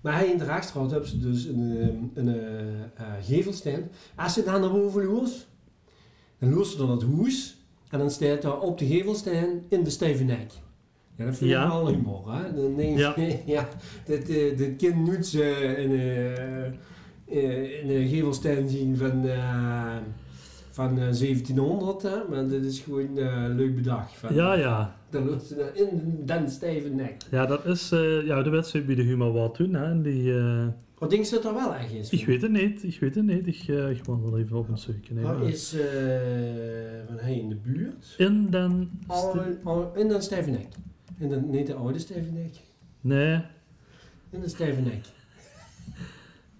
Maar 0.00 0.14
hij 0.14 0.26
in 0.26 0.38
de 0.38 0.44
rechtsstraat 0.44 0.90
hebben 0.90 1.08
ze 1.08 1.18
dus 1.18 1.44
een, 1.46 1.76
eh, 1.78 1.88
een, 2.22 2.28
eh, 2.28 2.60
eh, 2.82 3.06
gevelsteen. 3.22 3.84
Als 4.16 4.34
je 4.34 4.42
dan 4.42 4.60
naar 4.60 4.70
boven 4.70 5.04
loert, 5.04 5.46
dan 6.38 6.52
loert 6.54 6.66
ze 6.66 6.76
dan 6.76 6.90
het 6.90 7.02
hoes. 7.02 7.56
En 7.90 7.98
dan 7.98 8.10
staat 8.10 8.42
daar 8.42 8.60
op 8.60 8.78
de 8.78 8.86
gevelsteen 8.86 9.62
in 9.68 9.82
de 9.84 9.90
stijve 9.90 10.24
nek. 10.24 10.50
Ja, 11.16 11.24
dat 11.24 11.36
vind 11.36 11.50
ik 11.50 11.56
Ja. 11.56 11.68
wel 11.68 11.88
humor, 11.88 12.32
hè? 12.34 12.54
Dan 12.54 12.76
denk 12.76 12.98
Ja. 12.98 13.12
je, 13.16 13.38
ja, 13.46 13.68
dit, 14.06 14.28
eh, 14.28 14.56
dit 14.56 14.76
kind 14.76 14.94
moet 14.94 15.26
ze 15.26 15.42
in, 15.78 15.90
eh, 15.90 16.66
eh, 16.66 17.82
in 17.82 17.90
een 17.90 18.08
gevelsteen 18.08 18.68
zien 18.68 18.96
van, 18.96 19.26
eh, 19.26 19.96
van 20.70 20.98
eh, 20.98 21.12
1700, 21.12 22.02
hè? 22.02 22.16
Maar 22.30 22.48
dit 22.48 22.64
is 22.64 22.80
gewoon 22.80 23.18
eh, 23.18 23.44
leuk 23.48 23.74
bedacht. 23.74 24.12
Van, 24.16 24.34
Ja, 24.34 24.54
ja. 24.54 24.96
Dan 25.12 25.24
loert 25.26 25.42
ze 25.42 25.54
dan 26.26 26.38
in 26.38 26.44
de 26.44 26.50
stijve 26.50 26.88
nek. 26.88 27.16
Ja, 27.30 27.46
dat 27.46 27.66
is 27.66 27.92
eh, 27.92 28.26
ja, 28.26 28.42
de 28.42 28.50
wedstrijd 28.50 28.86
bij 28.86 28.94
de 28.94 29.02
Humor 29.02 29.32
wat 29.32 29.54
toen, 29.54 29.74
hè. 29.74 30.00
Die... 30.02 30.34
eh, 30.38 30.66
Wat 30.98 31.10
denk 31.10 31.24
je 31.24 31.30
dat 31.30 31.44
er 31.44 31.54
wel 31.54 31.74
is? 32.00 32.10
ik 32.10 32.26
weet 32.26 32.42
het 32.42 32.50
niet, 32.50 32.82
ik 32.84 33.00
weet 33.00 33.14
het 33.14 33.24
niet. 33.24 33.46
Ik, 33.46 33.68
eh 33.68 33.90
ik 33.90 34.04
wandel 34.04 34.38
even 34.38 34.56
op 34.56 34.68
een 34.68 34.78
stukje. 34.78 35.14
Nee, 35.14 35.24
Hij 35.26 35.46
is 35.50 35.74
eh, 35.74 35.80
van 37.06 37.16
hij 37.18 37.38
in 37.38 37.48
de 37.48 37.54
buurt. 37.56 38.14
In 38.18 38.46
den... 38.50 38.90
In 39.94 40.08
de 40.08 40.20
Stevenek. 40.20 40.66
In 41.18 41.28
de, 41.28 41.36
niet 41.40 41.66
de 41.66 41.74
oude 41.74 41.98
Stevenek. 41.98 42.54
Nee, 43.00 43.40
In 44.30 44.40
de 44.40 44.48
Stevenek. 44.48 45.04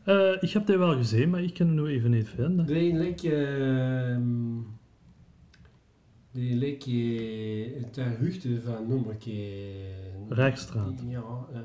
Eh, 0.04 0.30
ik 0.40 0.50
heb 0.50 0.66
die 0.66 0.78
wel 0.78 0.96
gezien, 0.96 1.30
maar 1.30 1.42
ik 1.42 1.54
kan 1.54 1.66
hem 1.66 1.74
nu 1.76 1.86
even 1.86 2.10
niet 2.10 2.28
vinden. 2.28 2.66
Die 2.66 2.92
die 6.32 6.56
lijkt 6.56 6.84
je 6.84 7.80
ter 7.90 8.18
hoogte 8.20 8.60
van 8.60 8.88
nummerke... 8.88 9.70
Rechtstraat. 10.28 11.02
Ja, 11.08 11.22
eh 11.52 11.60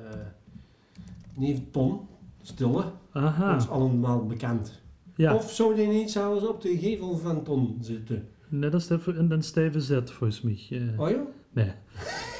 Neef 1.36 1.60
Ton, 1.72 2.00
Stille, 2.42 2.84
Aha, 3.12 3.52
dat 3.54 3.62
is 3.62 3.70
allemaal 3.70 4.26
bekend. 4.26 4.82
ja. 5.16 5.36
Of 5.36 5.52
zou 5.52 5.76
die 5.76 5.88
niet 5.88 6.12
zelfs 6.12 6.48
op 6.48 6.62
de 6.62 6.78
gevel 6.78 7.18
van 7.18 7.44
Ton 7.44 7.78
zitten? 7.82 8.28
Nee, 8.48 8.70
dat 8.70 8.82
is 8.82 8.90
een 8.90 9.44
stijve 9.44 9.82
zet, 9.82 10.12
volgens 10.12 10.42
mij. 10.42 10.60
Eh, 10.70 11.00
Oh 11.00 11.10
ja? 11.10 11.22
Nee. 11.52 11.72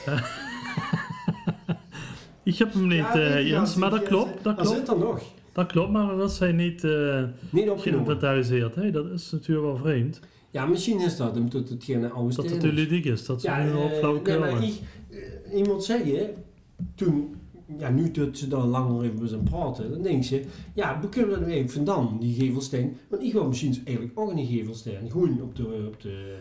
ik 2.44 2.58
heb 2.58 2.74
hem 2.74 2.88
niet, 2.88 2.98
Ja, 2.98 3.14
eh, 3.14 3.48
Jens, 3.48 3.76
maar 3.76 3.90
dat 3.90 4.04
klopt, 4.04 4.44
dat 4.44 4.68
zit 4.68 4.88
er 4.88 4.98
nog. 5.00 5.22
Dat 5.52 5.66
klopt, 5.66 5.92
maar 5.92 6.16
dat 6.16 6.32
is 6.32 6.40
hij 6.40 6.52
niet 6.52 6.84
eh 6.84 7.24
Niet 7.50 7.70
geïnventariseerd. 7.76 8.76
Hè? 8.76 8.92
Dat 8.92 9.06
is 9.12 9.32
natuurlijk 9.32 9.66
wel 9.68 9.78
vreemd. 9.78 10.20
Ja, 10.52 10.66
misschien 10.66 11.00
is 11.00 11.18
dat 11.18 11.38
omdat 11.38 11.70
het 11.70 11.84
geen 11.84 12.12
oude 12.12 12.36
Dat 12.36 12.50
het 12.50 12.64
ludiek 12.64 13.06
is, 13.06 13.26
dat 13.26 13.42
ze 13.42 13.48
Ja, 13.48 13.64
nu 13.64 13.72
al 13.74 13.90
eh, 13.90 13.98
flauwekul 13.98 14.32
nee, 14.32 14.40
maar 14.40 14.50
hebben. 14.50 14.68
ik, 14.70 14.80
eh, 15.50 15.58
iemand 15.60 15.84
zeggen, 15.84 16.30
toen, 16.96 17.36
ja, 17.78 17.90
nu 17.90 18.12
dat 18.12 18.38
ze 18.38 18.48
daar 18.48 18.66
langer 18.66 19.04
even 19.04 19.20
met 19.20 19.30
zijn 19.30 19.44
praten, 19.44 19.92
dan 19.92 20.02
denk 20.02 20.24
ze, 20.24 20.44
ja, 20.76 21.00
hoe 21.00 21.10
kunnen 21.10 21.30
we 21.30 21.36
dat 21.40 21.44
eigenlijk 21.50 21.74
vandaan, 21.74 22.18
die 22.20 22.34
gevelsteen? 22.36 22.98
Want 23.10 23.24
ik 23.24 23.34
wil 23.34 23.48
misschien 23.48 23.76
eigenlijk 23.84 24.20
ook 24.20 24.32
een 24.32 24.46
gevelsteen, 24.46 25.12
gewoon 25.12 25.42
op 25.42 25.56
de, 25.56 25.64
op 25.88 26.02
de, 26.02 26.36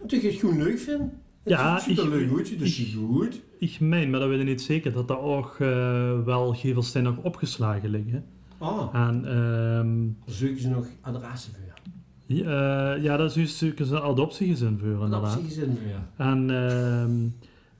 omdat 0.00 0.20
je 0.22 0.28
het 0.28 0.36
gewoon 0.38 0.62
leuk 0.62 0.78
vindt. 0.78 1.02
Het 1.42 1.52
Ja, 1.52 1.78
ziet 1.78 1.98
er 1.98 2.04
ik- 2.04 2.10
leuk 2.10 2.36
uit, 2.38 2.46
ziet 2.46 2.92
er 2.92 2.98
goed. 2.98 3.40
Ik 3.58 3.80
meen, 3.80 4.10
maar 4.10 4.20
dat 4.20 4.28
weet 4.28 4.40
ik 4.40 4.46
niet 4.46 4.62
zeker, 4.62 4.92
dat 4.92 5.10
er 5.10 5.18
ook 5.18 5.56
eh, 5.58 6.24
wel 6.24 6.54
gevelsteen 6.54 7.02
nog 7.02 7.16
opgeslagen 7.22 7.90
liggen. 7.90 8.24
Ah, 8.58 8.88
En 8.94 9.24
ehm, 9.24 10.32
zoeken 10.36 10.60
ze 10.60 10.68
nog 10.68 10.86
adressen 11.00 11.52
voor. 11.52 11.60
Ja, 12.34 12.94
eh, 12.94 13.02
ja, 13.02 13.16
dat 13.16 13.36
is 13.36 13.58
ze 13.58 13.74
een 13.76 13.96
adoptiegezin 14.00 14.78
voor, 14.78 14.88
inderdaad. 14.88 15.22
Adoptiegezin 15.22 15.76
voor. 15.76 16.26
En 16.26 16.50
ehm, 16.50 17.24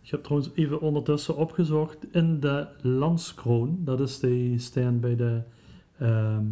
ik 0.02 0.11
heb 0.11 0.23
trouwens 0.23 0.50
even 0.54 0.80
ondertussen 0.80 1.37
opgezocht 1.37 2.06
in 2.14 2.40
de 2.40 2.66
Landskroon. 2.80 3.78
Dat 3.85 4.00
is 4.00 4.18
die 4.21 4.59
steen 4.59 5.00
bij, 5.00 5.16
de, 5.16 5.40
ehm, 5.99 6.44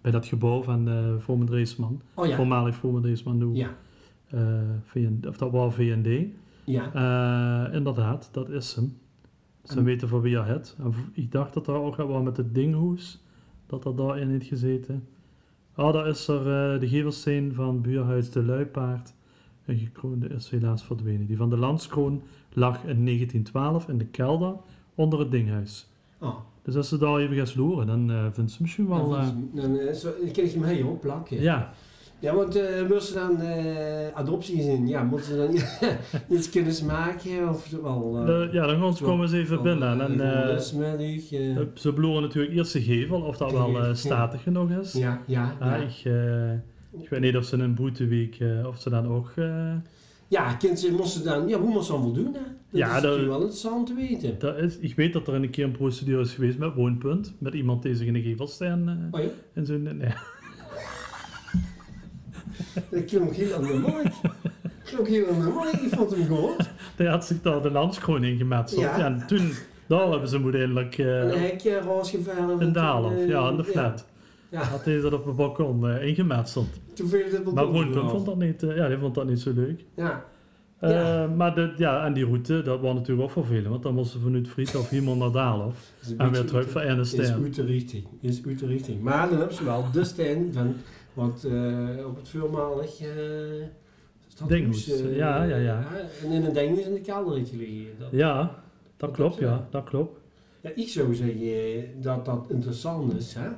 bij 0.00 0.10
dat 0.10 0.26
gebouw 0.26 0.62
van 0.62 0.84
de 0.84 1.16
Vormen 1.18 1.46
Dreesman. 1.46 2.00
Oh 2.14 2.26
ja, 2.26 2.36
Voormalig 2.36 2.74
Vormen 2.74 3.02
Dreesman, 3.02 3.38
nu 3.38 3.54
ja, 3.54 3.76
eh, 4.28 4.40
VN 4.84 5.24
of 5.28 5.36
dat 5.36 5.50
was 5.50 5.74
VND. 5.74 6.26
ja. 6.64 6.92
Eh, 7.68 7.74
inderdaad, 7.74 8.28
dat 8.32 8.48
is 8.50 8.74
hem. 8.74 8.96
Ze 9.64 9.76
En- 9.78 9.84
weten 9.84 10.08
voor 10.08 10.22
wie 10.22 10.38
hij 10.38 10.48
het. 10.52 10.76
En 10.78 10.94
ik 11.12 11.32
dacht 11.32 11.54
dat 11.54 11.66
er 11.66 11.74
ook 11.74 11.96
wel 11.96 12.22
met 12.22 12.36
het 12.36 12.54
dinghoes, 12.54 13.24
dat 13.66 13.84
er 13.84 13.96
daarin 13.96 14.28
heeft 14.28 14.46
gezeten. 14.46 15.08
Oh, 15.80 15.92
daar 15.92 16.06
is 16.08 16.28
er 16.28 16.38
eh, 16.74 16.80
de 16.80 16.88
gevelsteen 16.88 17.52
van 17.54 17.80
buurhuis 17.80 18.30
De 18.30 18.42
Luipaard. 18.44 19.12
Een 19.66 19.78
gekroonde 19.78 20.28
is 20.28 20.50
helaas 20.50 20.84
verdwenen. 20.84 21.26
Die 21.26 21.36
van 21.36 21.50
de 21.50 21.56
Landskroon 21.56 22.22
lag 22.52 22.74
in 22.84 23.04
1912 23.04 23.88
in 23.88 23.98
de 23.98 24.04
kelder 24.06 24.54
onder 24.94 25.18
het 25.18 25.30
dinghuis. 25.30 25.88
Ah, 26.18 26.34
Dus 26.62 26.76
als 26.76 26.88
ze 26.88 26.98
daar 26.98 27.16
even 27.18 27.36
gaan 27.36 27.46
sloeren, 27.46 27.86
dan 27.86 28.10
eh 28.10 28.24
vindt 28.32 28.50
ze 28.50 28.58
misschien 28.62 28.88
wel... 28.88 29.08
dan, 29.08 29.20
eh, 29.54 29.62
dan, 29.62 29.94
zo- 29.94 30.12
dan 30.22 30.30
krijg 30.32 30.52
je 30.52 30.58
hem 30.58 30.68
heel 30.68 30.88
op 30.88 31.00
plakken. 31.00 31.40
ja, 31.42 31.72
Ja, 32.20 32.34
want 32.34 32.56
eh 32.56 32.80
moeten 32.80 33.02
ze 33.02 33.14
dan 33.14 33.40
eh 33.40 34.14
adoptiegezin, 34.14 34.88
ja, 34.88 35.02
moeten 35.02 35.26
ze 35.26 35.36
dan 35.36 35.54
iets 36.38 36.50
kunnen 36.50 36.72
smaken 36.74 37.48
of 37.48 37.70
wel... 37.82 38.16
eh, 38.18 38.26
de- 38.26 38.48
ja, 38.52 38.66
dan 38.66 38.96
ze 38.96 39.04
komen 39.04 39.28
ze 39.28 39.36
even 39.38 39.62
binnen. 39.62 40.00
En, 40.00 40.60
ze 41.74 41.92
bloeren 41.94 42.22
natuurlijk 42.22 42.54
eerst 42.54 42.72
de 42.72 42.82
gevel, 42.82 43.20
of 43.20 43.36
dat 43.36 43.52
wel 43.52 43.94
statig 43.94 44.42
genoeg 44.42 44.70
is. 44.70 44.92
ja, 44.92 45.22
ja, 45.26 45.54
Ja, 45.60 45.76
ja. 45.76 45.82
ik, 45.82 46.04
ik 47.02 47.08
weet 47.08 47.20
niet 47.20 47.36
of 47.36 47.44
ze 47.44 47.56
een 47.56 47.74
boeteweek, 47.74 48.38
of 48.66 48.78
ze 48.80 48.90
dan 48.90 49.06
ook... 49.08 49.32
Ja, 50.28 50.54
kinderen 50.54 50.94
moesten 50.94 51.24
dan, 51.24 51.48
ja, 51.48 51.58
hoe 51.60 51.70
moest 51.72 51.86
ze 51.86 51.92
dan 51.92 52.02
voldoen, 52.02 52.24
hè? 52.24 52.30
Dat 52.32 52.42
Ja, 52.80 52.86
is 52.86 52.92
dat- 52.92 53.02
natuurlijk 53.02 53.28
wel 53.30 53.40
interessant 53.40 53.86
te 53.86 53.94
weten. 53.94 54.34
dat 54.38 54.56
is, 54.58 54.78
ik 54.78 54.94
weet 54.96 55.12
dat 55.12 55.28
er 55.28 55.34
een 55.34 55.50
keer 55.50 55.64
een 55.64 55.72
procedure 55.72 56.20
is 56.20 56.32
geweest 56.34 56.58
met 56.58 56.74
woonpunt, 56.74 57.34
met 57.38 57.54
iemand 57.54 57.82
die 57.82 57.94
zich 57.94 58.06
in 58.06 58.12
de 58.12 58.22
gevelsteen 58.22 59.08
Oh 59.10 59.20
ja, 59.20 59.28
en 59.54 59.66
zo. 59.66 59.76
Nee. 59.78 59.94
Dat 62.90 63.04
klonk 63.04 63.34
heel 63.34 63.54
aan 63.56 63.62
de 63.62 63.78
markt. 63.78 64.16
klonk 64.84 65.08
heel 65.08 65.26
aan 65.28 65.40
de 65.40 65.48
markt, 65.48 65.82
ik 65.82 65.88
vond 65.94 66.10
hem 66.16 66.26
goed. 66.26 66.70
Die 66.96 67.08
had 67.08 67.24
zich 67.26 67.42
daar 67.42 67.62
de 67.62 67.70
landskroon 67.70 68.24
in 68.24 68.36
gemetseld. 68.36 68.80
Ja. 68.80 68.98
En 69.04 69.22
toen, 69.26 69.50
daar 69.86 70.10
hebben 70.10 70.28
ze 70.28 70.34
hem 70.34 70.44
uiteindelijk 70.44 70.98
eh, 70.98 71.06
Een 71.18 71.28
hekje, 71.40 71.80
roosgeverfd. 71.80 72.60
in 72.60 72.72
Daalhof, 72.72 73.26
ja, 73.26 73.48
in 73.48 73.56
de 73.56 73.64
flat. 73.64 74.06
Ja, 74.50 74.62
Had 74.62 74.84
hij 74.84 75.00
dat 75.00 75.12
op 75.12 75.26
het 75.26 75.36
balkon 75.36 75.88
eh, 75.90 76.06
ingemetseld. 76.08 76.68
toen 76.94 77.08
viel 77.08 77.24
het 77.24 77.46
op 77.46 77.54
Maar 77.54 77.64
af. 77.64 78.10
vond 78.10 78.26
dat 78.26 78.36
niet, 78.38 78.62
eh, 78.62 78.76
ja, 78.76 78.88
die 78.88 78.98
vond 78.98 79.14
dat 79.14 79.26
niet 79.26 79.40
zo 79.40 79.52
leuk. 79.54 79.84
Ja, 79.96 80.24
Eh, 80.78 80.90
Ja. 80.90 81.26
Maar 81.26 81.54
de, 81.54 81.72
ja, 81.76 82.04
en 82.04 82.12
die 82.12 82.24
route, 82.24 82.62
dat 82.62 82.80
was 82.80 82.94
natuurlijk 82.94 83.22
ook 83.28 83.30
vervelend, 83.30 83.66
want 83.68 83.82
dan 83.82 83.94
moesten 83.94 84.18
ze 84.20 84.26
vanuit 84.26 84.48
Friedhof 84.48 84.88
helemaal 84.88 85.16
naar 85.16 85.30
Daalhof. 85.32 85.74
een 86.08 86.18
En 86.18 86.30
weer 86.32 86.44
terug 86.44 86.62
uit- 86.62 86.70
voor 86.72 86.80
Erne 86.80 87.00
Is 87.00 87.18
uit 87.18 87.54
de 87.54 87.64
richting. 87.64 88.04
Is 88.20 88.42
uit 88.46 88.58
de 88.58 88.66
richting. 88.66 89.00
Maar 89.02 89.28
dan 89.28 89.38
hebben 89.38 89.56
ze 89.56 89.64
wel 89.64 89.84
de 89.92 90.04
steen 90.04 90.50
van 90.52 90.74
wat 91.14 91.44
eh, 91.44 92.06
op 92.06 92.16
het 92.16 92.28
voormalig 92.28 93.02
uh, 93.02 93.66
Dinghoes, 94.46 94.86
ja, 95.10 95.42
ja, 95.42 95.56
ja. 95.56 95.86
En 96.24 96.30
in 96.30 96.44
een 96.44 96.52
dinghoes 96.52 96.84
in 96.84 96.94
de 96.94 97.00
kelder 97.00 97.46
gelegen. 97.46 97.98
Dat, 97.98 98.08
Ja, 98.10 98.62
dat 98.96 99.10
klopt, 99.10 99.38
ja. 99.38 99.46
ja, 99.46 99.66
dat 99.70 99.84
klopt. 99.84 100.20
ja, 100.60 100.70
ik 100.74 100.88
zou 100.88 101.14
zeggen 101.14 102.02
dat 102.02 102.24
dat 102.24 102.46
interessant 102.48 103.16
is, 103.16 103.34
hè. 103.34 103.48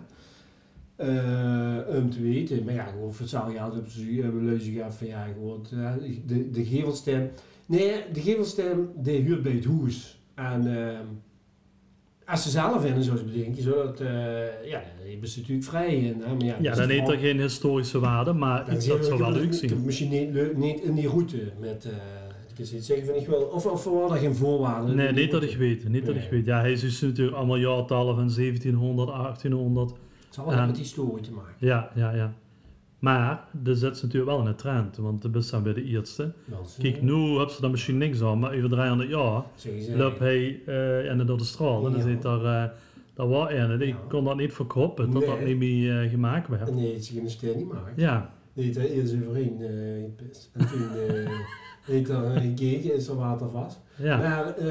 Eh, 0.97 1.97
om 1.97 2.11
te 2.11 2.23
weten, 2.23 2.65
maar 2.65 2.75
ja, 2.75 2.85
gewoon 2.85 3.13
voor 3.13 3.21
hetzelfde 3.21 3.53
geld 3.53 3.73
hebben 3.73 3.91
ze 3.91 4.21
hebben 4.23 4.45
luizen 4.45 4.73
gehad 4.73 4.95
van 4.95 5.07
ja, 5.07 5.25
gewoon 5.25 5.67
eh, 5.73 5.93
de, 6.27 6.51
de 6.51 6.65
gevelsteen. 6.65 7.31
Nee, 7.67 8.05
de 8.13 8.21
gevelsteen 8.21 8.89
die 8.97 9.21
huurt 9.21 9.43
bij 9.43 9.53
het 9.53 9.65
hoes. 9.65 10.21
En 10.35 10.77
ehm, 10.77 11.07
als 12.33 12.43
ze 12.43 12.51
zelf 12.51 12.85
in, 12.85 13.03
zoals 13.03 13.25
bedenken, 13.25 13.63
zodat, 13.63 14.01
eh 14.01 14.09
ja, 14.69 14.83
je 15.11 15.17
bent 15.21 15.37
natuurlijk 15.37 15.65
vrij 15.67 15.95
in. 15.97 16.21
Hè, 16.25 16.35
maar 16.35 16.45
ja, 16.45 16.57
Ja, 16.61 16.69
dus 16.71 16.79
dan 16.79 16.89
heeft 16.89 17.09
er 17.09 17.17
geen 17.19 17.41
historische 17.41 17.99
waarde, 18.01 18.33
maar 18.33 18.73
iets 18.75 18.87
dat 18.87 18.99
je- 18.99 19.05
zou 19.05 19.19
wel 19.19 19.33
leuk 19.33 19.55
zien. 19.55 19.83
Misschien 19.85 20.09
niet, 20.11 20.57
niet 20.57 20.81
in 20.81 20.95
die 20.95 21.09
route 21.09 21.37
met, 21.61 21.85
ik 22.49 22.55
kan 22.55 22.67
niet 22.75 22.85
zeggen 22.85 23.07
van 23.07 23.15
ik 23.15 23.27
wil, 23.27 23.41
of, 23.41 23.67
of 23.67 23.85
waren 23.85 24.11
er 24.11 24.17
geen 24.23 24.35
voorwaarden? 24.35 24.97
Nee, 24.97 25.13
niet 25.13 25.31
dat 25.31 25.43
ik 25.43 25.57
weet, 25.57 25.89
niet 25.89 26.07
dat 26.07 26.15
ik 26.15 26.29
weet. 26.31 26.45
Ja, 26.45 26.61
hij 26.61 26.73
is 26.73 26.81
dus 26.81 27.01
natuurlijk 27.01 27.37
allemaal 27.37 27.57
jaartallen 27.57 28.15
van 28.15 28.31
1700, 28.35 29.09
1800. 29.11 29.91
Het 29.91 30.35
zal 30.35 30.47
wel 30.47 30.55
en- 30.55 30.67
met 30.67 30.79
historie 30.79 31.23
te 31.23 31.31
maken. 31.33 31.55
Ja, 31.59 31.91
ja, 31.95 32.13
ja. 32.15 32.33
Maar 33.03 33.45
er 33.65 33.77
zit 33.77 33.97
ze 33.97 34.05
natuurlijk 34.05 34.31
wel 34.31 34.41
in 34.41 34.45
de 34.51 34.55
trend, 34.55 34.97
want 34.97 35.23
de 35.23 35.29
best 35.29 35.49
zijn 35.49 35.63
bij 35.63 35.73
de 35.73 35.85
eerste. 35.85 36.33
Kijk, 36.79 37.03
nu 37.03 37.15
hebben 37.37 37.51
ze 37.55 37.61
daar 37.61 37.71
misschien 37.71 37.99
niks 37.99 38.23
aan, 38.23 38.39
maar 38.39 38.55
over 38.57 38.69
300 38.69 39.09
jaar 39.11 39.43
loopt 39.97 40.19
hij 40.19 40.61
eh, 40.67 41.11
en 41.11 41.27
door 41.27 41.39
de 41.39 41.45
straal 41.45 41.87
en 41.87 41.93
dan 41.93 42.03
zit 42.03 42.23
daar, 42.23 42.45
eh 42.65 42.71
daar 43.15 43.29
was 43.29 43.51
een, 43.53 43.79
die 43.79 43.89
Ja. 43.89 43.97
kon 44.09 44.25
dat 44.25 44.37
niet 44.37 44.53
verkroppen, 44.53 45.11
dat 45.11 45.25
dat 45.27 45.39
Nee. 45.39 45.47
niet 45.47 45.57
meer 45.59 46.03
eh, 46.03 46.11
gemaakt 46.11 46.49
werd. 46.49 46.75
Nee, 46.75 46.93
het 46.93 47.03
is 47.03 47.09
geen 47.09 47.31
steen 47.31 47.57
niet 47.57 47.69
maken. 47.73 47.93
Ja, 47.97 48.31
Die 48.53 48.65
heeft 48.65 48.77
hij 48.77 48.91
eerst 48.91 49.09
zijn 49.09 49.25
vriend 49.33 49.61
gepist. 50.17 50.51
En 50.53 50.67
toen 50.69 50.89
heeft 51.95 52.09
er 52.09 52.31
gekeken, 52.41 52.95
is 52.95 53.09
er 53.09 53.17
water 53.17 53.51
vast. 53.51 53.81
ja. 53.97 54.17
Maar 54.17 54.71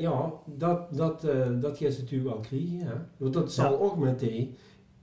ja, 0.00 0.32
dat, 0.46 0.94
dat, 0.96 1.20
dat 1.60 1.78
gaat 1.78 1.92
ze 1.92 2.00
natuurlijk 2.00 2.30
wel 2.30 2.40
krijgen. 2.40 2.78
Hè? 2.78 2.94
Want 3.16 3.32
dat 3.34 3.52
zal 3.52 3.80
ook 3.80 3.96
met 3.98 4.18
die 4.18 4.54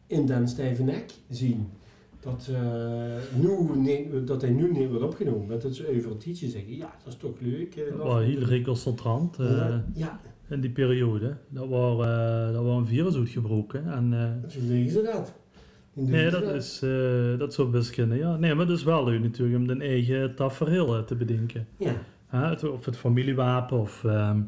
in 0.07 0.25
den 0.25 0.47
stijve 0.47 0.83
nek 0.83 1.05
zien. 1.29 1.69
Dat, 2.19 2.49
eh, 2.53 3.41
nu 3.41 4.23
dat 4.23 4.41
hij 4.41 4.49
nu 4.51 4.71
niet 4.71 4.89
wordt 4.89 5.03
opgenomen. 5.03 5.47
Dat 5.47 5.63
het 5.63 5.75
ze 5.75 5.95
over 5.97 6.09
het 6.09 6.19
tietje 6.19 6.47
zeggen, 6.47 6.75
ja, 6.75 6.93
dat 7.03 7.13
is 7.13 7.19
toch 7.19 7.39
leuk. 7.39 7.75
eh, 7.75 7.89
Dat 7.89 7.97
dat- 7.97 8.07
was 8.07 8.23
heel 8.23 8.39
recalcitrant 8.39 9.39
eh, 9.39 9.75
Ja, 9.93 10.19
in 10.49 10.61
die 10.61 10.69
periode. 10.69 11.37
Dat 11.49 11.67
was, 11.67 12.05
eh, 12.05 12.51
dat 12.51 12.63
was 12.63 12.77
een 12.77 12.87
virus 12.87 13.15
uitgebroken 13.15 13.85
en... 13.93 14.41
zo 14.47 14.59
legen 14.67 14.91
ze 14.91 15.01
dat. 15.01 15.33
De 15.93 16.01
Nee, 16.01 16.29
dat 16.29 16.43
is, 16.43 16.79
dat 17.39 17.53
zou 17.53 17.69
best 17.69 17.89
kunnen, 17.91 18.17
ja. 18.17 18.37
Nee, 18.37 18.53
maar 18.55 18.65
het 18.67 18.77
is 18.77 18.83
wel 18.83 19.03
leuk 19.05 19.21
natuurlijk 19.21 19.59
om 19.59 19.69
een 19.69 19.81
eigen 19.81 20.35
tafereel 20.35 21.05
te 21.05 21.15
bedenken. 21.15 21.67
Ja, 21.77 22.57
of 22.71 22.85
het 22.85 22.97
familiewapen 22.97 23.79
of... 23.79 24.03
ehm, 24.03 24.41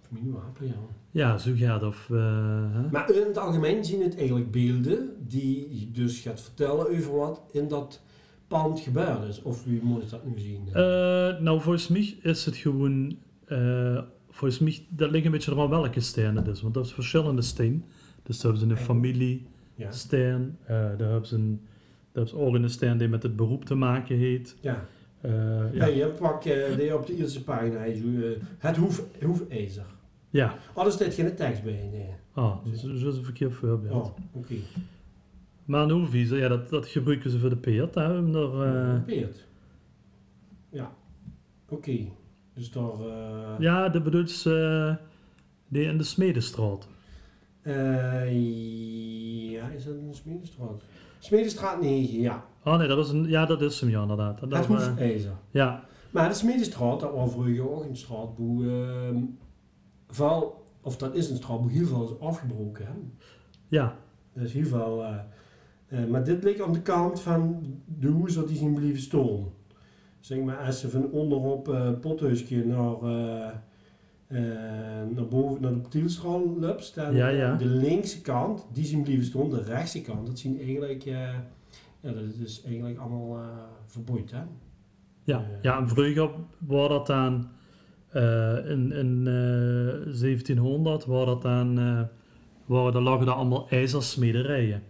familiewapen, 0.00 0.66
ja. 0.66 0.72
Ja, 1.14 1.38
zo 1.38 1.50
gaat 1.54 1.82
of... 1.82 2.10
eh. 2.10 2.90
Maar 2.90 3.10
in 3.14 3.26
het 3.26 3.38
algemeen 3.38 3.84
zien 3.84 4.02
het 4.02 4.16
eigenlijk 4.16 4.50
beelden 4.50 5.10
die 5.28 5.68
je 5.80 5.90
dus 5.90 6.20
gaat 6.20 6.40
vertellen 6.40 6.86
over 6.98 7.16
wat 7.16 7.40
in 7.52 7.68
dat 7.68 8.02
pand 8.48 8.80
gebeurd 8.80 9.28
is. 9.28 9.42
Of 9.42 9.64
wie 9.64 9.80
moet 9.82 10.10
dat 10.10 10.24
nu 10.26 10.38
zien? 10.40 10.60
Eh, 10.72 10.82
nou, 11.40 11.60
volgens 11.60 11.88
mij 11.88 12.16
is 12.22 12.44
het 12.44 12.56
gewoon... 12.56 13.16
eh, 13.46 13.98
volgens 14.30 14.60
mij, 14.60 14.86
dat 14.88 15.10
ligt 15.10 15.24
een 15.24 15.30
beetje 15.30 15.52
eraan 15.52 15.68
welke 15.68 16.00
steen 16.00 16.36
het 16.36 16.46
is. 16.46 16.62
Want 16.62 16.74
dat 16.74 16.84
is 16.86 16.92
verschillende 16.92 17.42
steen. 17.42 17.84
Dus 18.22 18.40
daar 18.40 18.52
hebben 18.52 18.68
ze 18.68 18.74
een 18.74 18.80
Ja. 18.80 18.86
familiesteen. 18.86 20.56
eh 20.64 20.68
daar 20.76 21.10
hebben 21.10 21.26
ze 21.26 21.34
een... 21.34 21.60
Dat 22.12 22.26
is 22.26 22.32
ook 22.34 22.54
een 22.54 22.70
steen 22.70 22.98
die 22.98 23.08
met 23.08 23.22
het 23.22 23.36
beroep 23.36 23.64
te 23.64 23.74
maken 23.74 24.16
heeft. 24.16 24.56
ja. 24.60 24.84
Ja. 25.22 25.68
ja. 25.72 25.86
je 25.86 26.06
pak 26.06 26.42
die 26.76 26.96
op 26.98 27.06
de 27.06 27.16
eerste 27.16 27.44
pagina, 27.44 27.78
het 28.58 28.76
hoef, 28.76 29.04
hoefijzer. 29.22 29.84
Ja. 30.40 30.54
Oh, 30.74 30.84
er 30.86 30.92
staat 30.92 31.14
geen 31.14 31.34
tekst 31.34 31.62
bij, 31.62 31.88
nee. 31.92 32.08
Ah, 32.32 32.64
dus 32.64 32.80
dat 32.82 32.90
is 33.12 33.16
een 33.16 33.24
verkeerd 33.24 33.54
voorbeeld. 33.54 34.06
Oh, 34.06 34.16
oké. 34.32 34.54
Maar 35.64 35.90
een 35.90 36.10
ja, 36.12 36.48
dat, 36.48 36.68
dat 36.68 36.86
gebruiken 36.86 37.30
ze 37.30 37.38
voor 37.38 37.48
de 37.50 37.56
peert, 37.56 37.94
hè, 37.94 38.18
om 38.18 38.34
er, 38.34 38.62
eh, 38.62 39.02
Peert. 39.04 39.46
Ja. 40.70 40.92
Oké. 41.68 41.98
Dus 42.54 42.70
daar... 42.70 43.00
eh, 43.00 43.54
ja, 43.58 43.88
dat 43.88 44.02
bedoelt 44.04 44.30
ze, 44.30 44.96
die 45.68 45.84
in 45.84 45.98
de 45.98 46.04
Smedestraat. 46.04 46.88
eh, 47.62 48.32
ja, 49.50 49.68
is 49.68 49.84
dat 49.84 49.94
een 49.94 50.14
Smedestraat? 50.14 50.82
Smedestraat 51.18 51.80
9, 51.80 52.20
ja. 52.20 52.44
Oh 52.64 52.78
nee, 52.78 52.88
dat 52.88 53.06
is, 53.06 53.12
een, 53.12 53.24
ja, 53.28 53.46
dat 53.46 53.62
is 53.62 53.80
hem, 53.80 53.90
ja, 53.90 54.02
inderdaad. 54.02 54.40
Dat, 54.40 54.52
Het 54.66 54.76
eh, 54.78 54.86
hoefijzer. 54.86 55.32
ja, 55.50 55.84
Maar 56.10 56.28
de 56.28 56.34
Smedestraat, 56.34 57.00
dat 57.00 57.12
was 57.12 57.30
vroeger 57.32 57.70
ook 57.70 57.84
een 57.84 57.96
straatboe. 57.96 58.64
ehm 58.66 59.16
vooral, 60.14 60.64
of 60.82 60.96
dat 60.96 61.14
is 61.14 61.30
een 61.30 61.68
heel 61.68 61.86
veel 61.86 62.16
is 62.20 62.20
afgebroken. 62.20 62.86
Hè? 62.86 62.92
ja, 63.68 63.96
Dat 64.32 64.44
is 64.44 64.52
heel 64.52 64.66
veel. 64.66 65.04
eh, 65.04 65.18
eh, 65.88 66.08
maar 66.10 66.24
dit 66.24 66.44
ligt 66.44 66.60
aan 66.62 66.72
de 66.72 66.82
kant 66.82 67.20
van 67.20 67.64
de 67.98 68.08
hoezen 68.08 68.46
die 68.46 68.56
zijn 68.56 68.74
blijven 68.74 69.00
staan. 69.00 69.44
Zeg 70.20 70.38
maar, 70.38 70.56
als 70.56 70.80
ze 70.80 70.90
van 70.90 71.10
onderop 71.10 71.98
Pothuisje 72.00 72.56
naar, 72.66 72.94
eh, 73.02 74.38
naar 75.14 75.28
boven, 75.28 75.62
naar 75.62 75.72
de 75.72 75.78
Portielstraat 75.78 76.40
loopt, 76.56 76.94
dan 76.94 77.14
Ja, 77.14 77.28
ja. 77.28 77.56
de 77.56 77.64
linkse 77.66 78.20
kant, 78.20 78.66
die 78.72 78.84
zijn 78.84 79.02
blijven 79.02 79.24
staan, 79.24 79.48
de 79.50 79.62
rechtse 79.62 80.00
kant, 80.02 80.26
dat 80.26 80.38
zien 80.38 80.58
eigenlijk, 80.60 81.02
ja, 81.02 81.44
dat 82.00 82.14
is 82.44 82.62
eigenlijk 82.64 82.98
allemaal 82.98 83.38
verboeid, 83.86 84.30
hè? 84.30 84.42
ja. 85.24 85.44
Ja, 85.62 85.78
en 85.78 85.88
vroeger 85.88 86.30
was 86.58 86.88
dat 86.88 87.06
dan, 87.06 87.48
in, 88.70 88.92
in 88.92 89.26
eh, 89.26 90.20
1700, 90.20 91.04
was 91.04 91.26
dat 91.26 91.42
dan, 91.42 91.78
eh 91.78 92.00
waren, 92.66 92.92
daar 92.92 93.02
lagen 93.02 93.26
daar 93.26 93.34
allemaal 93.34 93.66
ijzersmederijen. 93.70 94.82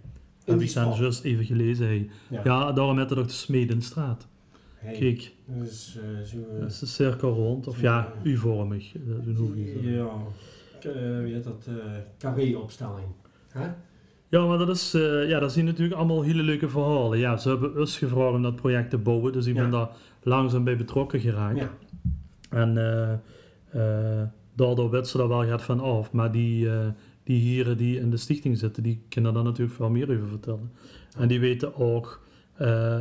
In 0.45 0.53
Heb 0.53 0.61
ik 0.63 0.75
dan 0.75 0.93
juist 0.99 1.25
even 1.25 1.45
gelezen. 1.45 1.87
Hey. 1.87 2.09
Ja. 2.31 2.41
Ja. 2.45 2.73
daarom 2.73 2.99
heet 2.99 3.11
het 3.11 3.19
ook 3.19 3.27
de 3.27 3.33
Smedenstraat. 3.33 4.27
Hey, 4.75 4.99
Kijk, 4.99 5.33
dat 5.47 5.67
is 5.67 5.99
eh, 6.03 6.27
zo... 6.27 6.37
eh, 6.55 6.61
dat 6.61 6.71
is 6.71 6.81
een 6.81 6.87
cirkel 6.87 7.33
rond, 7.33 7.67
of 7.69 7.81
ja, 7.81 8.13
U-vormig. 8.23 8.93
Dat 8.93 9.37
ja, 9.83 10.07
eh, 10.81 11.21
wie 11.23 11.35
heet 11.35 11.45
dat? 11.45 11.67
eh 11.69 11.75
carré-opstelling. 12.19 13.07
Ja, 14.29 14.47
maar 14.47 14.59
dat 14.59 14.69
is, 14.69 14.95
eh, 14.95 15.29
ja, 15.29 15.39
dat 15.39 15.53
zijn 15.53 15.65
natuurlijk 15.65 15.97
allemaal 15.97 16.23
hele 16.23 16.43
leuke 16.43 16.69
verhalen. 16.69 17.19
Ja, 17.19 17.37
ze 17.37 17.49
hebben 17.49 17.79
ons 17.79 17.99
gevraagd 17.99 18.35
om 18.35 18.43
dat 18.43 18.57
project 18.57 18.91
te 18.91 18.99
bouwen, 18.99 19.33
dus 19.33 19.47
ik 19.47 19.55
Ja. 19.55 19.61
ben 19.63 19.71
daar 19.71 19.89
langzaam 20.23 20.65
bij 20.65 20.77
betrokken 20.77 21.21
geraakt. 21.21 21.59
Ja. 21.59 21.71
En 22.55 22.79
eh, 22.79 23.13
eh, 23.71 24.29
daardoor 24.55 24.91
weet 24.91 25.09
ze 25.09 25.19
daar 25.19 25.29
wel 25.29 25.45
gaat 25.45 25.63
van 25.63 25.81
af. 25.81 26.13
Maar 26.13 26.33
die, 26.33 26.71
eh, 26.71 26.87
die 27.25 27.41
heren 27.41 27.77
die 27.77 27.99
in 28.01 28.11
de 28.11 28.17
stichting 28.17 28.59
zitten, 28.59 28.83
die 28.83 29.03
kunnen 29.09 29.35
daar 29.35 29.45
natuurlijk 29.45 29.77
veel 29.77 29.91
meer 29.91 30.11
over 30.11 30.29
vertellen. 30.29 30.71
En 31.19 31.29
die 31.29 31.41
weten 31.41 31.77
ook, 31.77 32.23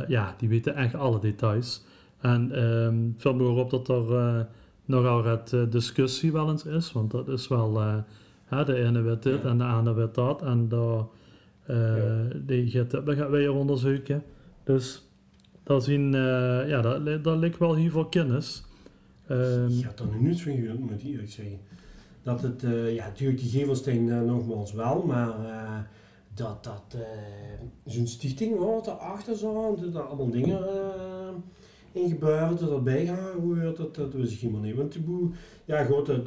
ja, 0.08 0.34
die 0.38 0.48
weten 0.48 0.74
echt 0.74 0.94
alle 0.94 1.18
details. 1.18 1.84
En 2.20 2.52
ehm 2.52 3.12
het 3.12 3.22
valt 3.22 3.36
me 3.36 3.44
ook 3.44 3.72
op 3.72 3.86
dat 3.86 3.88
er 3.88 4.46
nogal 4.84 5.22
wat 5.22 5.56
discussie 5.70 6.32
wel 6.32 6.50
eens 6.50 6.64
is, 6.64 6.92
want 6.92 7.10
dat 7.10 7.28
is 7.28 7.48
wel, 7.48 7.80
hè, 8.44 8.64
de 8.64 8.74
ene 8.74 9.00
weet 9.00 9.22
dit 9.22 9.42
Ja. 9.42 9.48
en 9.48 9.58
de 9.58 9.64
andere 9.64 9.96
weet 9.96 10.14
dat. 10.14 10.42
En 10.42 10.68
daar, 10.68 11.04
Ja. 11.66 12.28
die 12.34 12.70
gaat, 12.70 12.90
dat 12.90 13.14
gaan 13.14 13.36
hier 13.36 13.52
onderzoeken. 13.52 14.22
Dus 14.64 15.08
dat 15.64 15.84
zien, 15.84 16.14
eh, 16.14 16.68
ja, 16.68 16.80
dat, 16.80 17.24
dat 17.24 17.36
ligt 17.38 17.58
wel 17.58 17.76
hier 17.76 17.90
voor 17.90 18.08
kennis. 18.08 18.64
Ehm, 19.28 19.78
Ik 19.78 19.84
had 19.84 19.98
er 20.00 20.06
nog 20.06 20.20
niets 20.20 20.42
van 20.42 20.52
gehoord, 20.56 20.78
moet 20.78 20.90
ik 20.90 21.02
eerlijk 21.02 21.30
zeggen. 21.30 21.58
Dat 22.22 22.42
het, 22.42 22.62
eh, 22.64 22.94
ja, 22.94 23.06
natuurlijk 23.06 23.40
die 23.40 23.50
gevelsteen 23.50 24.10
eh, 24.10 24.20
nogmaals 24.20 24.72
wel, 24.72 25.02
maar 25.06 25.28
eh, 25.44 25.78
dat 26.34 26.64
dat 26.64 26.96
zo'n 27.84 28.06
stichting 28.06 28.56
wordt 28.56 28.86
erachter 28.86 29.36
zo, 29.36 29.76
dat 29.80 29.94
er 29.94 30.00
allemaal 30.00 30.30
dingen 30.30 30.58
in 31.92 32.08
gebeuren, 32.08 32.48
dat 32.56 32.68
dat 32.68 32.84
bijgehoord, 32.84 33.76
dat, 33.76 33.94
dat 33.94 34.12
wist 34.14 34.32
ik 34.32 34.38
helemaal 34.38 34.60
niet. 34.62 34.74
Want 34.74 35.04
boe, 35.04 35.30
ja 35.64 35.84
goed, 35.84 36.06
dat, 36.06 36.26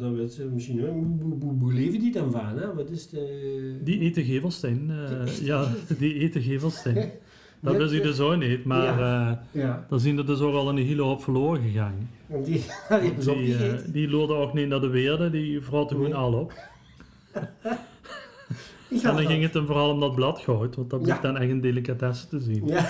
dat 0.00 0.12
weet 0.14 0.32
ze 0.32 0.44
misschien 0.44 0.82
wel. 0.82 0.92
Hoe, 0.92 1.04
hoe, 1.22 1.36
hoe, 1.40 1.58
hoe 1.58 1.72
leven 1.72 2.00
die 2.00 2.12
dan 2.12 2.30
van, 2.32 2.58
hè? 2.58 2.74
Wat 2.74 2.90
is 2.90 3.08
de... 3.08 3.80
Die 3.84 3.98
eten 4.00 4.24
Gevelsteen. 4.24 4.90
Die- 5.24 5.44
ja, 5.44 5.72
die 5.98 6.14
eten 6.14 6.42
Gevelsteen. 6.42 7.10
Dat 7.72 7.76
wist 7.76 7.92
ik 7.92 8.02
dus 8.02 8.20
ook 8.20 8.36
niet, 8.36 8.64
maar 8.64 8.98
Ja. 8.98 9.38
eh 9.52 9.60
Ja, 9.62 9.86
dan 9.88 10.00
zien 10.00 10.18
er 10.18 10.26
dus 10.26 10.40
ook 10.40 10.54
al 10.54 10.68
een 10.68 10.76
hele 10.76 11.02
hoop 11.02 11.22
verloren 11.22 11.62
gegaan. 11.62 12.10
die, 12.26 12.42
die 13.00 13.14
Die, 13.36 13.56
eh, 13.56 13.78
die 13.86 14.08
ook 14.36 14.52
niet 14.54 14.68
naar 14.68 14.80
de 14.80 14.88
weerde, 14.88 15.30
die 15.30 15.60
vraten 15.60 15.88
gewoon 15.96 16.04
Nee. 16.10 16.14
al 16.18 16.32
op. 16.32 16.52
En 18.90 19.02
dan 19.02 19.16
dat. 19.16 19.26
ging 19.26 19.42
het 19.42 19.54
hem 19.54 19.66
vooral 19.66 19.90
om 19.90 20.00
dat 20.00 20.14
bladgoud, 20.14 20.76
want 20.76 20.90
dat 20.90 21.06
Ja. 21.06 21.18
dan 21.20 21.36
echt 21.36 21.50
een 21.50 21.60
delicatesse 21.60 22.28
te 22.28 22.40
zien. 22.40 22.66
Ja. 22.66 22.86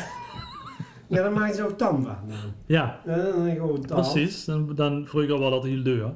ja, 1.07 1.23
dan 1.23 1.33
maken 1.33 1.55
ze 1.55 1.65
ook 1.65 1.79
tam 1.79 2.03
van. 2.03 2.17
Dan. 2.29 2.37
Ja, 2.67 3.01
dan 3.07 3.51
gewoon 3.55 3.81
tam. 3.87 4.01
precies. 4.01 4.45
Dan, 4.45 4.75
dan 4.75 5.07
vroeger 5.07 5.39
was 5.39 5.51
dat 5.51 5.65
heel 5.65 5.83
duur. 5.83 6.15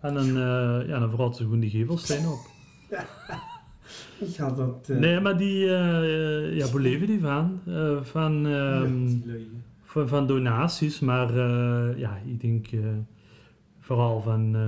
En 0.00 0.14
dan, 0.14 0.26
eh 0.28 0.88
ja, 0.88 0.98
dan 0.98 1.10
ze 1.36 1.42
gewoon 1.42 1.60
die 1.60 1.70
gevelsteen 1.70 2.26
op. 2.26 2.38
Ik 4.28 4.36
had 4.36 4.56
dat... 4.56 4.88
eh, 4.90 4.96
Nee, 4.98 5.20
maar 5.20 5.36
die, 5.38 5.64
eh, 5.74 6.56
ja, 6.56 6.66
hoe 6.66 6.80
leven 6.80 7.06
die 7.06 7.20
van? 7.20 7.60
Eh, 7.66 8.02
van, 8.02 8.46
ehm, 8.46 9.08
van, 9.82 10.08
van 10.08 10.26
donaties, 10.26 11.00
maar 11.00 11.28
eh, 11.30 11.98
ja, 11.98 12.20
ik 12.26 12.40
denk 12.40 12.66
eh, 12.66 12.78
vooral 13.80 14.20
van, 14.20 14.54
eh 14.54 14.60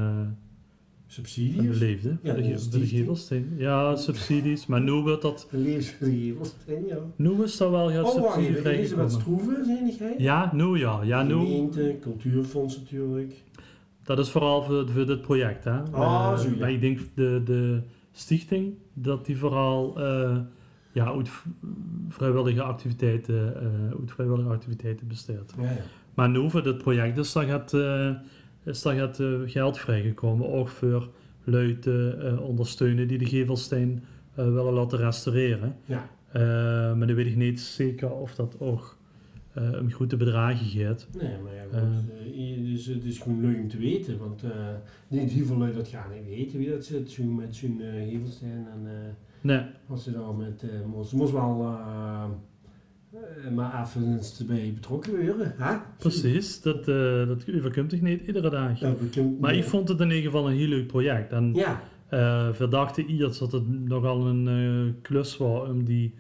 van 1.07 1.23
de 1.23 1.23
Subsidies? 1.31 1.79
leefde, 1.79 2.17
Ja, 2.23 2.33
de, 2.35 2.43
de 2.43 2.57
de. 2.71 3.45
Ja, 3.57 3.97
subsidies, 3.97 4.67
maar 4.67 4.81
nu 4.81 4.93
wordt 4.93 5.23
dat, 5.23 5.47
Levensgevels, 5.51 6.55
ja. 6.89 6.97
nu 7.17 7.43
is 7.43 7.57
dat 7.57 7.71
wel 7.71 7.91
gaat 7.91 8.05
Oh, 8.05 8.11
subsidie. 8.35 8.49
Elisabeth 8.49 8.63
vrijgekomen. 8.63 9.11
Stroeven, 9.11 9.65
zei 9.65 9.93
jij? 9.99 10.15
Ja, 10.19 10.51
nu 10.55 10.79
ja. 10.79 11.01
Ja, 11.03 11.23
nu, 11.23 11.33
Gemeente, 11.35 11.97
cultuurfonds 12.01 12.79
natuurlijk. 12.79 13.43
dat 14.05 14.19
is 14.19 14.31
vooral 14.31 14.63
voor, 14.63 14.89
voor 14.91 15.07
dit 15.07 15.21
project, 15.23 15.65
hè. 15.65 15.79
Ah, 15.91 16.31
Eh, 16.33 16.39
zo, 16.39 16.49
ja. 16.49 16.57
Maar 16.61 16.73
ik 16.73 16.81
denk 16.81 16.99
de, 17.15 17.41
de 17.45 17.81
stichting, 18.15 18.75
dat 18.93 19.27
die 19.27 19.39
vooral 19.39 19.99
eh, 19.99 20.39
ja, 20.95 21.13
uit 21.13 21.31
vrijwillige 22.09 22.63
activiteiten, 22.63 23.57
eh, 23.61 23.99
uit 24.01 24.13
vrijwillige 24.13 24.49
activiteiten 24.49 25.09
besteedt. 25.09 25.55
Ja, 25.57 25.63
ja. 25.63 25.77
Maar 26.15 26.29
nu 26.29 26.51
voor 26.51 26.63
dit 26.63 26.79
project 26.79 27.19
is 27.19 27.33
daar 27.33 27.45
gaat, 27.45 27.73
eh, 27.73 28.11
is 28.65 28.83
daar 28.83 28.95
gaat 28.95 29.21
geld 29.47 29.79
vrijgekomen, 29.79 30.53
ook 30.53 30.69
voor 30.69 31.09
lui 31.45 31.79
te 31.79 32.17
eh, 32.21 32.41
ondersteunen 32.41 33.09
die 33.09 33.19
de 33.19 33.27
gevelsteen 33.27 34.03
willen 34.35 34.73
laten 34.73 34.99
restaureren. 34.99 35.77
Ja. 35.85 36.09
Maar 36.95 37.07
dan 37.07 37.15
weet 37.15 37.27
ik 37.27 37.37
niet 37.37 37.61
zeker 37.61 38.11
of 38.11 38.35
dat 38.35 38.57
ook 38.59 38.97
eh 39.55 39.81
om 39.81 39.91
grote 39.91 40.17
bedragen 40.17 40.67
gaat. 40.67 41.09
Nee, 41.21 41.31
maar 41.43 41.55
ja, 41.55 41.63
goed. 41.63 41.79
eh, 42.35 42.65
dus 42.73 42.87
het 42.87 43.05
is 43.05 43.19
gewoon 43.19 43.41
leuk 43.41 43.57
om 43.59 43.69
te 43.69 43.79
weten, 43.79 44.19
want 44.19 44.43
eh 44.43 44.51
niet 45.09 45.31
heel 45.31 45.47
veel 45.47 45.59
dat 45.75 45.89
gaan 45.89 46.11
niet 46.15 46.37
weten 46.37 46.59
wie 46.59 46.69
dat 46.71 46.85
zit, 46.85 47.11
zo 47.11 47.25
met 47.25 47.55
zo'n 47.57 47.81
uh, 47.81 48.11
gevelsteen 48.13 48.67
en 48.73 48.87
eh, 48.87 48.93
Nee, 49.41 49.61
als 49.89 50.05
ze 50.05 50.13
daar 50.13 50.35
met, 50.35 50.63
eh 50.63 50.87
moest, 50.87 51.13
moest 51.13 51.33
wel 51.33 51.61
eh, 51.63 52.25
eh, 53.45 53.53
maar 53.55 53.83
even 53.83 54.21
erbij 54.39 54.73
betrokken 54.75 55.25
worden, 55.27 55.55
hè? 55.57 55.77
precies. 55.99 56.61
Dat, 56.63 56.89
eh 56.89 57.27
dat 57.27 57.45
overkomt 57.57 57.91
zich 57.91 58.01
niet 58.01 58.27
iedere 58.27 58.51
dag. 58.51 58.81
Maar 59.41 59.55
ik 59.55 59.65
vond 59.65 59.89
het 59.89 60.01
in 60.01 60.07
ieder 60.11 60.23
geval 60.25 60.49
een 60.51 60.57
heel 60.57 60.69
leuk 60.69 60.87
project. 60.87 61.33
En 61.33 61.55
Ja, 61.55 61.83
eh 62.09 62.49
verdachte 62.53 63.07
Iers 63.07 63.39
dat 63.39 63.53
het 63.53 63.69
nogal 63.89 64.27
een 64.27 64.49
eh, 64.49 65.03
klus 65.03 65.37
was 65.37 65.69
om 65.69 65.85
die 65.85 66.15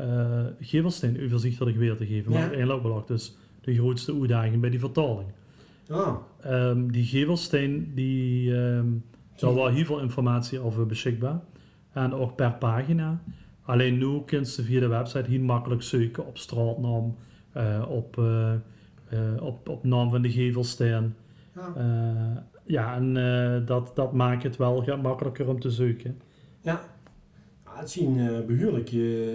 eh 0.00 0.44
gevelsteen 0.60 1.22
overzichtelijk 1.24 1.76
weer 1.76 1.96
te 1.96 2.06
geven. 2.06 2.30
Maar 2.30 2.40
Ja. 2.40 2.46
uiteindelijk 2.46 2.82
was 2.82 3.06
dus 3.06 3.36
de 3.60 3.74
grootste 3.74 4.14
uitdaging 4.20 4.60
bij 4.60 4.70
die 4.70 4.78
vertaling. 4.78 5.28
Ehm, 6.40 6.86
die 6.88 7.04
gevelsteen, 7.04 7.92
die, 7.94 8.54
ehm 8.56 8.86
daar 9.36 9.54
was 9.54 9.72
heel 9.72 9.84
veel 9.84 10.00
informatie 10.00 10.58
over 10.58 10.86
beschikbaar. 10.86 11.40
En 11.92 12.12
ook 12.14 12.34
per 12.36 12.52
pagina. 12.52 13.22
Alleen 13.62 13.98
nu 13.98 14.20
kun 14.26 14.38
je 14.40 14.62
via 14.62 14.80
de 14.80 14.86
website 14.86 15.30
heel 15.30 15.40
makkelijk 15.40 15.82
zoeken 15.82 16.26
op 16.26 16.38
straatnaam, 16.38 17.16
eh, 17.52 17.84
op, 17.88 18.18
eh, 18.18 18.52
op, 19.40 19.68
op 19.68 19.84
naam 19.84 20.10
van 20.10 20.22
de 20.22 20.30
gevelsteen. 20.30 21.14
ja. 21.54 22.44
Ja, 22.64 22.94
en 22.96 23.14
dat, 23.66 23.92
dat 23.94 24.12
maakt 24.12 24.42
het 24.42 24.56
wel 24.56 24.96
makkelijker 25.02 25.48
om 25.48 25.60
te 25.60 25.70
zoeken. 25.70 26.20
Ja, 26.60 26.80
het 27.70 27.90
zien 27.90 28.18
eh 28.18 28.40
behoorlijke, 28.46 29.32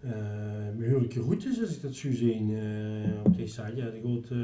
eh, 0.00 0.10
eh, 0.10 0.76
behoorlijke 0.76 1.20
routes, 1.20 1.60
als 1.60 1.76
ik 1.76 1.82
dat 1.82 1.94
zo 1.94 2.12
zie 2.12 2.34
eh, 2.34 3.24
op 3.24 3.36
deze 3.36 3.52
site. 3.52 3.76
Ja, 3.76 3.90
de 3.90 4.00
goed, 4.02 4.30
eh 4.30 4.38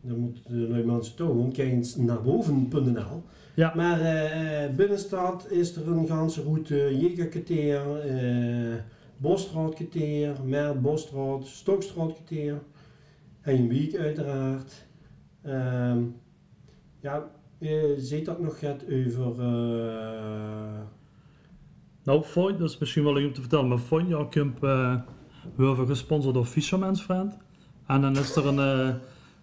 dan 0.00 0.18
moeten 0.18 0.42
de 0.46 1.12
toch 1.14 1.28
gewoon 1.28 1.52
kijken 1.52 2.04
naar 2.04 2.22
boven.nl. 2.22 3.22
Ja. 3.54 3.72
Maar 3.74 4.00
binnenstad 4.76 5.50
is 5.50 5.76
er 5.76 5.88
een 5.88 6.06
ganse 6.06 6.42
route, 6.42 6.98
Jegerketeer, 6.98 8.00
eh 8.00 8.76
Bosstraatketeer, 9.16 10.36
Mer 10.44 10.80
Bosstraat, 10.80 11.46
Stokstraatketeer, 11.46 12.62
Heinwiek 13.40 13.96
uiteraard. 13.96 14.86
Ehm 15.42 15.98
ja, 17.00 17.30
je 17.58 17.94
ziet 17.98 18.24
dat 18.24 18.40
nog 18.40 18.58
gaat 18.58 18.84
over... 18.84 19.34
eh, 22.08 22.14
Nou, 22.14 22.22
Fonja, 22.24 22.58
dat 22.58 22.70
is 22.70 22.78
misschien 22.78 23.04
wel 23.04 23.12
leuk 23.12 23.26
om 23.26 23.32
te 23.32 23.40
vertellen, 23.40 23.68
maar 23.68 23.78
Fonja 23.78 24.26
Camp 24.30 24.64
eh 24.64 24.94
we 25.56 25.64
worden 25.64 25.86
gesponsord 25.86 26.34
door 26.34 26.44
Fisherman's 26.44 27.00
Friend. 27.00 27.36
En 27.86 28.00
dan 28.00 28.16
is 28.16 28.36
er 28.36 28.46
een, 28.46 28.58
eh, 28.88 28.94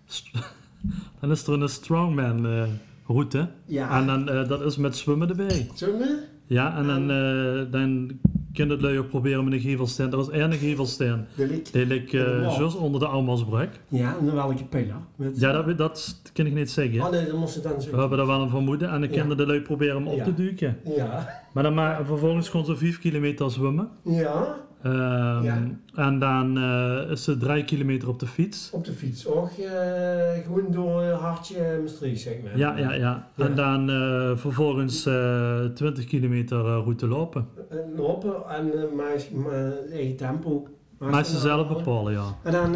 st- 0.06 0.32
dan 1.19 1.32
is 1.32 1.47
er 1.47 1.62
een 1.62 1.69
strongman 1.69 2.45
eh, 2.47 2.63
route. 3.08 3.47
Ja. 3.65 3.99
En 3.99 4.06
dan, 4.08 4.30
eh, 4.30 4.47
dat 4.47 4.62
is 4.62 4.78
met 4.78 4.97
zwemmen 4.97 5.30
erbij. 5.30 5.69
We? 5.80 6.23
Ja, 6.45 6.78
en 6.78 6.86
dan, 6.88 7.12
eh 7.12 7.71
dan 7.71 8.19
kun 8.56 8.65
je 8.65 8.72
het 8.72 8.82
lui 8.82 8.98
ook 9.00 9.10
proberen 9.10 9.44
met 9.44 9.54
een 9.54 9.60
gevelsteen. 9.60 10.10
Dat 10.10 10.28
is 10.28 10.39
één 10.39 10.54
gevelsteen. 10.54 11.26
Die 11.72 11.86
ligt 11.86 12.12
juist 12.12 12.78
onder 12.78 13.00
de 13.00 13.08
Almasbrug. 13.08 13.70
Ja, 13.88 14.15
en 14.20 14.26
dan 14.26 14.36
welke 14.36 14.63
pijler? 14.65 14.96
Met... 15.15 15.39
Ja, 15.39 15.52
dat, 15.62 15.78
dat 15.78 16.22
kan 16.34 16.46
ik 16.46 16.54
niet 16.54 16.72
zeggen. 16.72 17.02
Oh 17.02 17.10
nee, 17.10 17.26
dan 17.28 17.39
moest 17.39 17.56
het 17.56 17.63
dan 17.63 17.82
zo. 17.82 17.91
We 17.91 17.98
hebben 18.00 18.20
er 18.20 18.28
wel 18.28 18.41
een 18.41 18.50
vermoeden 18.50 18.89
en 18.89 19.00
dan 19.02 19.10
Ja. 19.10 19.20
kunnen 19.20 19.38
de 19.38 19.46
lui 19.46 19.62
proberen 19.62 19.96
hem 19.96 20.08
op 20.08 20.18
Ja. 20.18 20.24
te 20.24 20.34
duiken. 20.34 20.78
Ja. 20.96 21.44
Maar 21.54 21.63
dan 21.63 21.74
maar 21.74 22.06
vervolgens 22.06 22.50
gewoon 22.50 22.65
zo 22.65 22.76
5 22.76 23.00
kilometer 23.00 23.52
zwemmen. 23.52 23.89
Ja. 24.04 24.56
Ehm, 24.86 25.43
Ja. 25.43 25.58
En 25.95 26.19
dan 26.19 26.58
eh, 26.58 27.12
is 27.12 27.26
het 27.26 27.39
3 27.39 27.63
kilometer 27.65 28.08
op 28.10 28.19
de 28.19 28.26
fiets. 28.28 28.69
Op 28.74 28.86
de 28.86 28.91
fiets. 28.91 29.26
Och, 29.26 29.58
eh, 29.60 30.43
gewoon 30.45 30.71
door 30.71 31.04
Hartje 31.04 31.80
Maastricht, 31.82 32.21
zeg 32.21 32.34
maar. 32.43 32.58
Ja, 32.58 32.78
ja, 32.78 32.93
ja. 32.93 33.28
Ja. 33.36 33.45
En 33.45 33.56
dan 33.56 33.89
eh, 33.89 34.32
vervolgens 34.38 35.06
eh 35.06 35.65
20 35.74 36.06
kilometer 36.06 36.58
route 36.58 37.08
lopen. 37.08 37.48
Lopen 37.95 38.34
en 38.50 38.71
uh, 38.98 39.91
eigen 39.93 40.15
tempo. 40.15 40.67
Maar 40.98 41.26
ze 41.26 41.38
zelf 41.39 41.67
bepalen. 41.67 42.13
ja. 42.13 42.24
En 42.43 42.52
dan 42.52 42.71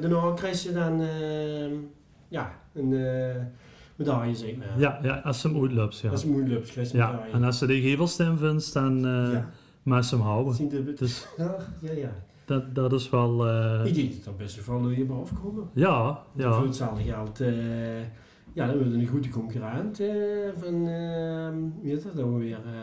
daarna 0.00 0.32
krijg 0.34 0.62
je 0.62 0.72
dan 0.72 1.00
eh, 1.00 1.70
ja, 2.28 2.52
een 2.74 2.88
medaille, 3.96 4.34
zeg 4.34 4.56
maar. 4.56 4.78
Ja, 4.78 4.98
ja 5.02 5.20
als 5.24 5.40
ze 5.40 5.48
hem 5.48 5.62
uitloopt, 5.62 5.98
ja. 5.98 6.08
Dat 6.10 6.18
is 6.18 6.24
moeilijk, 6.24 6.66
krijg 6.66 6.90
je 6.92 6.94
een 6.98 7.04
Ja, 7.04 7.10
medaille. 7.10 7.32
en 7.32 7.44
als 7.44 7.58
ze 7.58 7.66
de 7.66 7.80
gevelsteen 7.80 8.38
vindt, 8.38 8.72
dan 8.72 9.00
ja. 9.00 9.48
Maar 9.82 10.04
ze 10.04 10.14
hem 10.14 10.24
houden. 10.24 10.68
Dus 10.96 11.26
ja, 11.36 11.56
ja, 11.80 11.92
ja. 11.92 12.12
dat, 12.44 12.74
dat 12.74 12.92
is 12.92 13.10
wel... 13.10 13.48
eh, 13.48 13.80
Ik 13.86 13.94
denk 13.94 14.16
dat 14.16 14.26
er 14.26 14.36
best 14.36 14.66
wel 14.66 14.88
je 14.90 15.04
bij 15.04 15.16
afkomen. 15.16 15.68
ja, 15.74 15.88
Ja. 15.88 16.24
ja. 16.36 16.52
Voor 16.52 16.64
hetzelfde 16.66 17.02
geld, 17.02 17.40
eh, 17.40 18.00
ja, 18.52 18.66
dan 18.66 18.76
wordt 18.78 18.92
een 18.92 19.06
goede 19.06 19.28
concurrent 19.28 20.00
eh, 20.00 20.08
van, 20.58 20.88
eh, 20.88 21.48
wie 21.82 21.92
heet 21.92 22.02
dat 22.02 22.16
dan 22.16 22.38
weer? 22.38 22.56
eh 22.56 22.80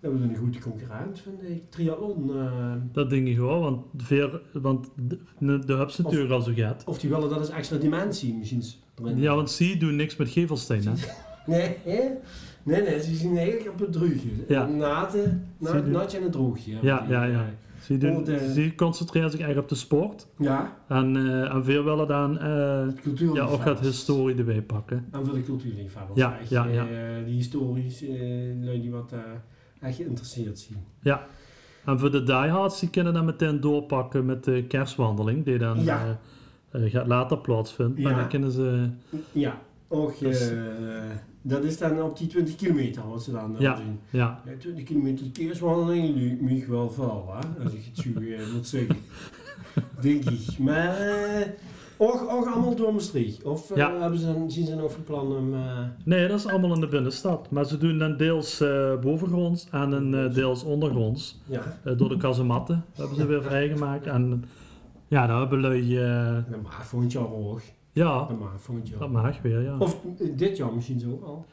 dat 0.00 0.10
wordt 0.10 0.26
een 0.26 0.36
goede 0.36 0.58
concurrent 0.58 1.20
van 1.20 1.32
de 1.40 1.60
triathlon. 1.68 2.36
eh. 2.36 2.72
Dat 2.92 3.10
denk 3.10 3.26
ik 3.26 3.38
wel, 3.38 3.60
want, 3.60 3.84
veer, 3.96 4.40
want 4.52 4.88
de, 5.38 5.58
de 5.58 5.72
hubs 5.74 5.98
natuurlijk 5.98 6.30
al 6.32 6.40
zo 6.40 6.52
gaat. 6.54 6.82
of 6.86 6.98
die 6.98 7.10
willen 7.10 7.28
dat 7.28 7.38
als 7.38 7.50
extra 7.50 7.76
dimensie 7.76 8.34
misschien. 8.34 8.62
Ja, 9.16 9.34
want 9.34 9.50
zie 9.50 9.76
doen 9.76 9.96
niks 9.96 10.16
met 10.16 10.28
gevelsteen, 10.28 10.82
hè. 10.86 10.92
Nee, 11.46 11.76
hè? 11.84 12.08
Nee, 12.62 12.82
nee, 12.82 13.02
ze 13.02 13.14
zien 13.14 13.36
eigenlijk 13.36 13.70
op 13.70 13.78
het 13.78 13.92
droogje. 13.92 14.30
Ja. 14.48 14.66
Naten, 14.66 15.46
en 15.60 16.22
het 16.22 16.32
droogje. 16.32 16.78
Ja, 16.82 17.06
ja, 17.08 17.24
ja. 17.24 17.44
Zie, 17.80 17.98
doen, 17.98 18.26
zie 18.52 18.74
concentreert 18.74 19.30
zich 19.30 19.40
eigenlijk 19.40 19.70
op 19.70 19.78
de 19.78 19.84
sport. 19.84 20.26
Ja, 20.38 20.76
En, 20.88 21.16
eh 21.16 21.54
en 21.54 21.64
veel 21.64 21.84
willen 21.84 22.06
dan 22.06 22.38
eh, 22.38 22.86
ja, 23.34 23.42
ook 23.44 23.60
gaat 23.62 23.80
historie 23.80 24.36
erbij 24.36 24.62
pakken. 24.62 25.06
En 25.10 25.24
voor 25.26 25.34
de 25.34 25.42
cultuurliefhebbers. 25.42 26.18
Ja, 26.18 26.38
echt, 26.40 26.48
ja, 26.48 26.66
eh, 26.66 27.24
die 27.24 27.34
historisch, 27.34 28.04
lui 28.60 28.80
die 28.80 28.90
wat 28.90 29.14
echt 29.80 29.96
geïnteresseerd 29.96 30.58
zien. 30.58 30.76
Ja. 31.00 31.26
En 31.84 31.98
voor 31.98 32.10
de 32.10 32.22
diehards, 32.22 32.80
die 32.80 32.90
kunnen 32.90 33.14
dan 33.14 33.24
meteen 33.24 33.60
doorpakken 33.60 34.26
met 34.26 34.44
de 34.44 34.64
kerstwandeling, 34.68 35.44
die 35.44 35.58
dan 35.58 35.82
Ja. 35.82 36.18
gaat 36.72 37.06
later 37.06 37.38
plaatsvinden. 37.38 38.02
Maar 38.02 38.14
dan 38.14 38.28
kunnen 38.28 38.50
ze... 38.50 38.88
Ja, 39.32 39.58
ook, 39.92 40.18
Dus- 40.18 40.50
eh, 40.50 40.56
dat 41.42 41.64
is 41.64 41.78
dan 41.78 42.02
op 42.02 42.18
die 42.18 42.26
20 42.26 42.56
kilometer 42.56 43.08
wat 43.08 43.22
ze 43.22 43.32
dan 43.32 43.54
eh, 43.56 43.60
Ja. 43.60 43.76
zien. 43.76 44.00
Ja, 44.10 44.40
Ja, 44.46 44.52
20 44.58 44.84
kilometer 44.84 45.26
kerstwandeling 45.30 46.16
lukt 46.16 46.40
me 46.40 46.64
wel 46.68 46.90
veel, 46.90 47.34
hè? 47.34 47.64
als 47.64 47.72
ik 47.72 47.84
het 47.94 48.04
zo 48.04 48.20
eh, 48.20 48.52
moet 48.54 48.66
zeggen. 48.66 48.96
Denk 50.00 50.24
ik. 50.24 50.58
Maar 50.58 50.96
eh, 50.98 51.46
ook, 51.96 52.26
ook 52.30 52.46
allemaal 52.46 52.74
door 52.76 52.92
Maastricht? 52.92 53.42
Of 53.42 53.70
eh, 53.70 54.00
hebben 54.00 54.18
ze 54.18 54.26
dan, 54.26 54.50
zien 54.50 54.66
ze 54.66 54.74
nog 54.74 54.92
van 54.92 55.04
plan 55.04 55.36
om... 55.36 55.54
eh, 55.54 55.78
nee, 56.04 56.28
dat 56.28 56.38
is 56.38 56.46
allemaal 56.46 56.74
in 56.74 56.80
de 56.80 56.88
binnenstad. 56.88 57.50
Maar 57.50 57.64
ze 57.66 57.78
doen 57.78 57.98
dan 57.98 58.16
deels 58.16 58.60
eh, 58.60 58.98
bovengronds 59.00 59.66
en 59.70 59.92
een, 59.92 60.14
eh, 60.14 60.34
deels 60.34 60.64
ondergronds. 60.64 61.40
ja, 61.46 61.78
Eh, 61.84 61.96
door 61.98 62.08
de 62.08 62.16
kazematten 62.16 62.84
hebben 62.94 63.16
ze 63.16 63.26
weer 63.26 63.42
vrijgemaakt. 63.52 64.06
En 64.06 64.44
ja, 65.08 65.26
daar 65.26 65.38
hebben 65.38 65.72
eh, 65.72 66.34
dat 66.50 66.62
mag 66.62 66.86
volgend 66.86 67.12
jaar 67.12 67.22
hoog. 67.24 67.62
Ja, 67.92 68.18
Dat 68.26 68.36
volgend 68.56 68.88
jaar. 68.88 68.98
dat 68.98 69.10
mag 69.10 69.42
weer, 69.42 69.62
ja. 69.62 69.78
Of 69.78 70.00
dit 70.36 70.56
jaar 70.56 70.72
misschien 70.74 71.00
zo 71.00 71.20
al. 71.24 71.46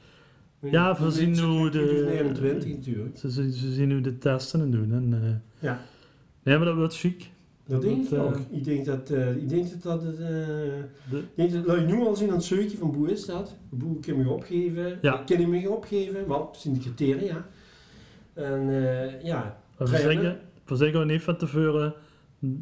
Ja, 0.71 1.03
we 1.03 1.11
zien 1.11 1.39
hoe 1.39 1.69
de- 1.69 1.77
2021 1.87 2.67
natuurlijk. 2.75 3.17
Ze, 3.17 3.31
ze, 3.31 3.51
ze 3.53 3.71
zien 3.73 3.87
nu 3.87 4.01
de 4.01 4.17
testen 4.17 4.61
en 4.61 4.71
doen. 4.71 4.91
En, 4.93 5.23
eh, 5.23 5.29
Ja. 5.69 5.81
Nee, 6.43 6.55
maar 6.57 6.65
dat 6.65 6.75
wordt 6.75 6.95
chic. 6.97 7.29
Dat 7.65 7.81
denk 7.81 8.03
ik 8.03 8.09
Dat, 8.09 8.19
eh, 8.19 8.25
ook. 8.25 8.37
Ik 8.49 8.63
denk 8.63 8.85
dat, 8.85 9.09
eh, 9.09 9.35
ik 9.35 9.49
denk 9.49 9.69
dat, 9.69 9.81
dat 9.83 10.03
het... 10.03 10.19
eh, 10.19 10.27
De- 11.09 11.23
ik 11.35 11.51
denk 11.51 11.65
dat 11.65 11.85
nu 11.87 11.99
al 11.99 12.15
zien 12.15 12.29
aan 12.29 12.35
het 12.35 12.43
zoekje 12.43 12.77
van 12.77 12.91
Boe 12.91 13.11
is 13.11 13.25
dat. 13.25 13.55
Boe 13.69 13.99
kan 13.99 14.17
je 14.17 14.29
opgeven. 14.29 14.97
Ja. 15.01 15.19
Ik 15.19 15.25
kan 15.25 15.39
je 15.39 15.47
me 15.47 15.69
opgeven, 15.69 16.25
want 16.27 16.57
zijn 16.57 16.73
de 16.73 16.79
criteria. 16.79 17.45
En 18.33 18.69
ja, 19.23 19.59
we 19.77 20.75
zeggen 20.75 21.07
niet 21.07 21.21
van 21.21 21.37
tevoren 21.37 21.93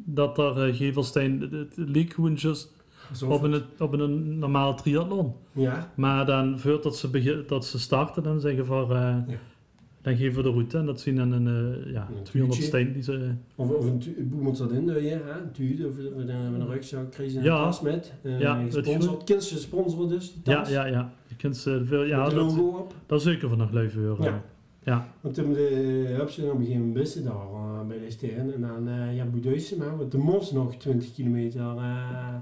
dat 0.06 0.38
er 0.38 0.68
uh, 0.68 0.76
Gevelstein, 0.76 1.42
het, 1.42 1.52
het 1.52 1.90
leek 1.90 2.14
gewoon 2.14 2.34
just 2.34 2.74
op 3.28 3.42
een, 3.44 3.62
op 3.80 3.94
een 3.94 4.38
normale 4.40 4.74
triathlon. 4.74 5.34
ja, 5.52 5.92
Maar 5.96 6.26
dan 6.26 6.60
voordat 6.60 6.98
ze, 6.98 7.10
begin, 7.10 7.44
dat 7.48 7.66
ze 7.66 7.80
starten, 7.80 8.24
dan 8.24 8.40
zeggen 8.40 8.66
we, 8.66 8.94
uh, 8.94 9.00
Ja. 9.00 9.24
dan 10.02 10.16
geven 10.16 10.36
we 10.38 10.44
de 10.44 10.50
route 10.50 10.78
en 10.78 10.86
dat 10.86 11.00
zien 11.00 11.16
dan 11.16 11.32
een, 11.32 11.48
uh, 11.48 11.94
ja, 11.94 12.08
Een 12.18 12.24
200 12.24 12.32
tuurtje. 12.34 12.64
steen 12.64 12.94
die 12.94 13.04
ze... 13.04 13.32
of, 13.56 13.70
of 13.72 13.86
een 13.86 14.00
tu- 14.00 14.24
Boe 14.24 14.42
moet 14.42 14.58
dat 14.58 14.72
in, 14.72 14.86
je, 14.86 14.92
hè? 14.92 15.42
een 15.42 15.52
tuur 15.52 15.88
of, 15.88 15.98
een, 15.98 16.30
een 16.30 16.68
rugzak, 16.68 17.12
krijg 17.12 17.32
je 17.32 17.38
een 17.38 17.44
Ja. 17.44 17.64
tas 17.64 17.82
met. 17.82 18.14
Uh, 18.22 18.40
Ja, 18.40 18.60
ja, 18.60 18.66
gesponsord, 18.66 19.24
kinderen 19.24 19.60
sponsoren 19.60 20.10
dus, 20.10 20.34
die 20.44 20.54
Ja, 20.54 20.62
tas. 20.62 20.70
ja, 20.72 20.86
ja. 20.86 21.12
Je 21.28 21.36
kunt 21.36 21.58
ze 21.58 21.82
veel, 21.86 22.04
ja, 22.04 22.22
met 22.22 22.30
de 22.30 22.36
dat, 22.36 22.46
logo 22.46 22.78
op. 22.78 22.94
dat 23.06 23.18
is 23.20 23.26
zeker 23.26 23.50
van 23.50 23.58
nog 23.58 23.72
leuk 23.72 23.92
voor. 23.92 24.24
Ja. 24.24 24.42
ja. 24.84 25.08
Want 25.22 25.36
toen 25.36 25.54
de, 25.54 26.14
heb 26.18 26.30
ze 26.30 26.44
een 26.44 26.50
gegeven 26.58 26.76
moment 26.78 26.94
bussen 26.94 27.24
daar 27.24 27.34
eh, 27.34 27.88
bij 27.88 28.00
de 28.00 28.12
steen. 28.12 28.54
En 28.54 28.62
dan 28.62 28.88
eh 28.88 29.16
ja, 29.16 29.26
Boedeusen, 29.26 29.78
maar 29.78 29.98
want 29.98 30.14
er 30.14 30.20
moest 30.20 30.54
nog 30.54 30.76
20 30.76 31.14
kilometer 31.14 31.62
eh, 31.62 32.36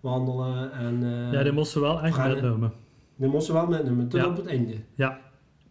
wandelen. 0.00 0.72
En 0.72 1.02
eh 1.02 1.32
ja, 1.32 1.42
die 1.42 1.52
moesten 1.52 1.80
we 1.80 1.86
wel 1.86 2.02
echt 2.02 2.16
Rennen. 2.16 2.34
metnemen. 2.42 2.72
die 3.16 3.28
moesten 3.28 3.54
wel 3.54 3.66
metnemen, 3.66 4.08
tot 4.08 4.20
Ja. 4.20 4.26
op 4.26 4.36
het 4.36 4.46
einde. 4.46 4.74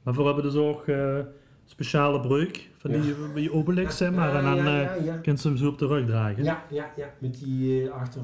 Maar 0.04 0.14
we 0.14 0.24
hebben 0.24 0.44
dus 0.44 0.56
ook 0.56 0.88
eh, 0.88 1.18
speciale 1.66 2.20
breuk 2.20 2.70
van 2.78 2.92
Ja. 2.92 3.02
die, 3.02 3.14
die 3.36 3.54
Obelix, 3.54 3.98
zeg 3.98 4.12
maar. 4.12 4.36
En 4.36 4.44
dan 4.44 4.56
ja, 4.56 4.82
eh 4.98 5.06
ja, 5.06 5.20
ja. 5.24 5.36
ze 5.36 5.48
hem 5.48 5.58
zo 5.58 5.68
op 5.68 5.78
de 5.78 5.88
rug 5.88 6.06
dragen. 6.06 6.44
Ja, 6.44 6.64
ja, 6.72 6.92
ja, 6.98 7.06
met 7.20 7.40
die 7.44 7.90
achter, 7.90 8.22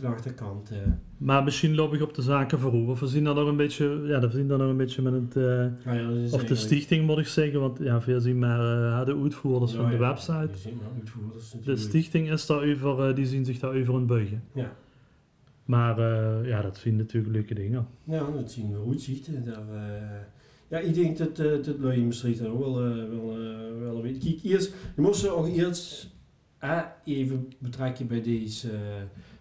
de 0.00 0.06
achterkant. 0.06 0.72
Maar 1.18 1.44
misschien 1.44 1.74
loop 1.74 1.94
ik 1.94 2.02
op 2.02 2.14
de 2.14 2.22
zaken 2.22 2.58
voor 2.58 2.72
Of 2.88 3.00
we 3.00 3.06
zien 3.06 3.24
dat 3.24 3.34
nog 3.36 3.48
een 3.48 3.56
beetje, 3.56 4.02
ja, 4.04 4.20
we 4.20 4.30
zien 4.30 4.48
dat 4.48 4.58
nog 4.58 4.68
een 4.68 4.76
beetje 4.76 5.02
met 5.02 5.12
het, 5.12 5.34
ja, 5.84 5.92
is 6.24 6.32
of 6.32 6.44
de 6.44 6.54
stichting 6.54 7.06
moet 7.06 7.18
ik 7.18 7.26
zeggen, 7.26 7.60
want 7.60 7.78
ja, 7.78 8.00
veel 8.00 8.20
zien 8.20 8.38
maar 8.38 8.58
de 9.04 9.18
uitvoerders 9.22 9.72
Ja, 9.72 9.78
van 9.80 9.86
de 9.90 9.96
ja, 9.96 10.08
website. 10.08 10.48
De 11.64 11.76
stichting 11.76 12.30
is 12.30 12.46
daarover, 12.46 13.08
eh, 13.08 13.14
die 13.14 13.26
zien 13.26 13.44
zich 13.44 13.58
daarover 13.58 13.94
in 13.94 14.06
buigen. 14.06 14.42
Ja. 14.52 14.72
Maar 15.64 15.98
eh, 15.98 16.48
ja, 16.48 16.62
dat 16.62 16.76
zien 16.76 16.96
natuurlijk 16.96 17.32
leuke 17.32 17.54
dingen. 17.54 17.86
Ja, 18.04 18.26
dat 18.34 18.50
zien 18.50 18.72
we 18.72 18.78
goed 18.78 19.00
ziet. 19.02 19.28
Daar, 19.44 19.54
eh, 19.74 20.20
ja, 20.68 20.78
ik 20.78 20.94
denk 20.94 21.18
dat 21.18 21.38
eh, 21.38 21.50
dat 21.64 21.78
Maastricht 22.04 22.38
dat 22.38 22.48
ook 22.48 22.58
wel, 22.60 22.74
wel, 22.74 23.36
wel 23.80 24.02
weten. 24.02 24.20
Kijk, 24.20 24.42
eerst, 24.42 24.74
je 24.96 25.02
moest 25.02 25.20
ze 25.20 25.30
ook 25.30 25.48
eerst 25.48 26.08
even 27.04 27.48
betrekken 27.58 28.06
bij 28.06 28.22
deze 28.22 28.68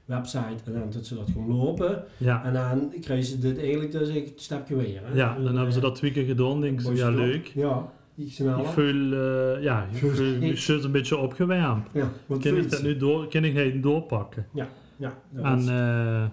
website 0.05 0.63
en 0.65 0.73
dan 0.73 0.89
dat 0.91 1.05
ze 1.05 1.15
dat 1.15 1.29
gewoon 1.33 1.57
lopen. 1.57 2.03
Ja, 2.17 2.43
En 2.45 2.53
dan 2.53 2.93
krijgen 3.01 3.25
ze 3.25 3.39
dit 3.39 3.57
eigenlijk 3.59 3.91
dus 3.91 4.09
een 4.09 4.31
stapje 4.35 4.75
weer. 4.75 5.01
Hè? 5.03 5.13
ja 5.15 5.35
dan 5.35 5.47
En, 5.47 5.55
hebben 5.55 5.73
ze 5.73 5.79
dat 5.79 5.95
twee 5.95 6.11
keer 6.11 6.25
gedaan. 6.25 6.61
Denk 6.61 6.81
ik, 6.81 6.95
ja 6.97 7.09
leuk. 7.09 7.45
Ja. 7.47 7.91
Ik 8.15 8.31
voel, 8.65 9.11
eh, 9.13 9.63
ja, 9.63 9.87
ik 9.91 9.97
Voel- 9.97 10.09
voel 10.09 10.37
me 10.39 10.57
zo 10.57 10.79
een 10.83 10.91
beetje 10.91 11.17
opgewarmd. 11.17 11.87
Ja, 11.93 12.11
Kan 12.27 12.57
ik 12.57 12.69
dat 12.71 12.83
nu 12.83 12.97
door, 12.97 13.27
kan 13.27 13.43
ik 13.43 13.83
doorpakken? 13.83 14.45
Ja, 14.53 14.67
dat 15.09 15.43
En 15.43 15.55
was- 15.55 15.67
eh, 15.67 16.27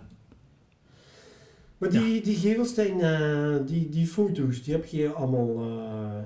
maar 1.78 1.90
die, 1.90 2.22
die 2.22 2.37
Gevelsteen, 2.37 3.00
eh, 3.00 3.57
die, 3.66 3.88
die 3.88 4.07
foto's, 4.07 4.62
die 4.62 4.74
heb 4.74 4.85
je 4.85 5.12
allemaal 5.12 5.48
eh, 5.70 6.18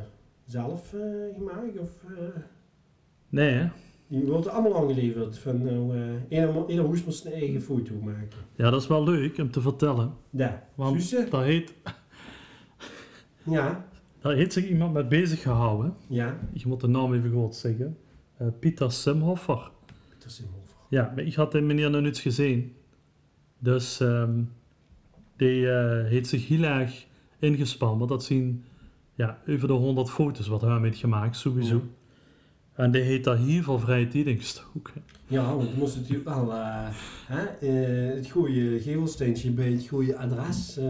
zelf 0.47 0.95
gemaakt? 1.37 1.79
Of, 1.79 1.91
nee, 3.29 3.51
hè? 3.51 3.69
Die 4.07 4.25
worden 4.25 4.53
allemaal 4.53 4.77
aangeleverd. 4.83 5.39
Van, 5.39 5.63
nou, 5.63 5.93
ieder, 6.29 6.69
ieder 6.69 6.85
hoes 6.85 7.05
moet 7.05 7.15
zijn 7.15 7.35
eigen 7.35 7.63
foto 7.63 7.95
maken. 7.95 8.39
ja, 8.57 8.71
dat 8.71 8.81
is 8.83 8.87
wel 8.89 9.05
leuk 9.05 9.39
om 9.39 9.51
te 9.51 9.61
vertellen. 9.61 10.13
Daar. 10.31 10.63
Want 10.75 11.03
Suze? 11.03 11.27
daar 11.31 11.45
heet, 11.45 11.75
Ja. 13.43 13.87
daar 14.21 14.35
heeft 14.35 14.53
zich 14.53 14.69
iemand 14.69 14.93
mee 14.93 15.05
bezig 15.07 15.43
gehouden. 15.43 15.95
Ja. 16.09 16.39
Ik 16.53 16.65
moet 16.65 16.81
de 16.81 16.89
naam 16.89 17.15
even 17.15 17.31
goed 17.33 17.55
zeggen. 17.55 17.99
Pieter 18.61 18.93
Simhoffer. 18.93 19.71
Pieter 20.09 20.31
Simhofer. 20.31 20.61
Ja, 20.93 21.13
maar 21.15 21.25
ik 21.25 21.35
had 21.35 21.53
die 21.53 21.61
meneer 21.61 21.91
nog 21.91 22.03
niet 22.03 22.19
gezien. 22.19 22.75
Dus 23.59 24.01
ehm, 24.01 24.43
die 25.37 25.71
eh, 25.71 26.05
heeft 26.05 26.29
zich 26.29 26.49
heel 26.49 26.63
erg 26.63 27.07
ingespannen. 27.39 27.99
Want 27.99 28.11
dat 28.11 28.25
zijn 28.25 28.65
ja, 29.15 29.39
over 29.49 29.69
de 29.69 29.75
100 29.75 30.11
foto's 30.11 30.49
wat 30.49 30.61
hij 30.61 30.79
heeft 30.81 30.99
gemaakt, 30.99 31.37
sowieso. 31.37 31.75
Ja. 31.75 31.83
En 32.85 32.91
die 32.91 33.03
heet 33.03 33.25
daar 33.25 33.37
hier 33.37 33.63
van 33.63 33.81
vrije 33.81 34.09
tijdingstoek. 34.09 34.93
Ja, 35.27 35.57
want 35.57 35.77
moest 35.77 35.97
natuurlijk 35.97 36.29
wel 36.29 36.53
eh, 36.53 36.89
hè, 37.27 37.45
eh, 37.45 38.15
het 38.17 38.31
goede 38.31 38.81
gevelsteentje 38.81 39.51
bij 39.51 39.71
het 39.71 39.89
goede 39.89 40.17
adres 40.17 40.81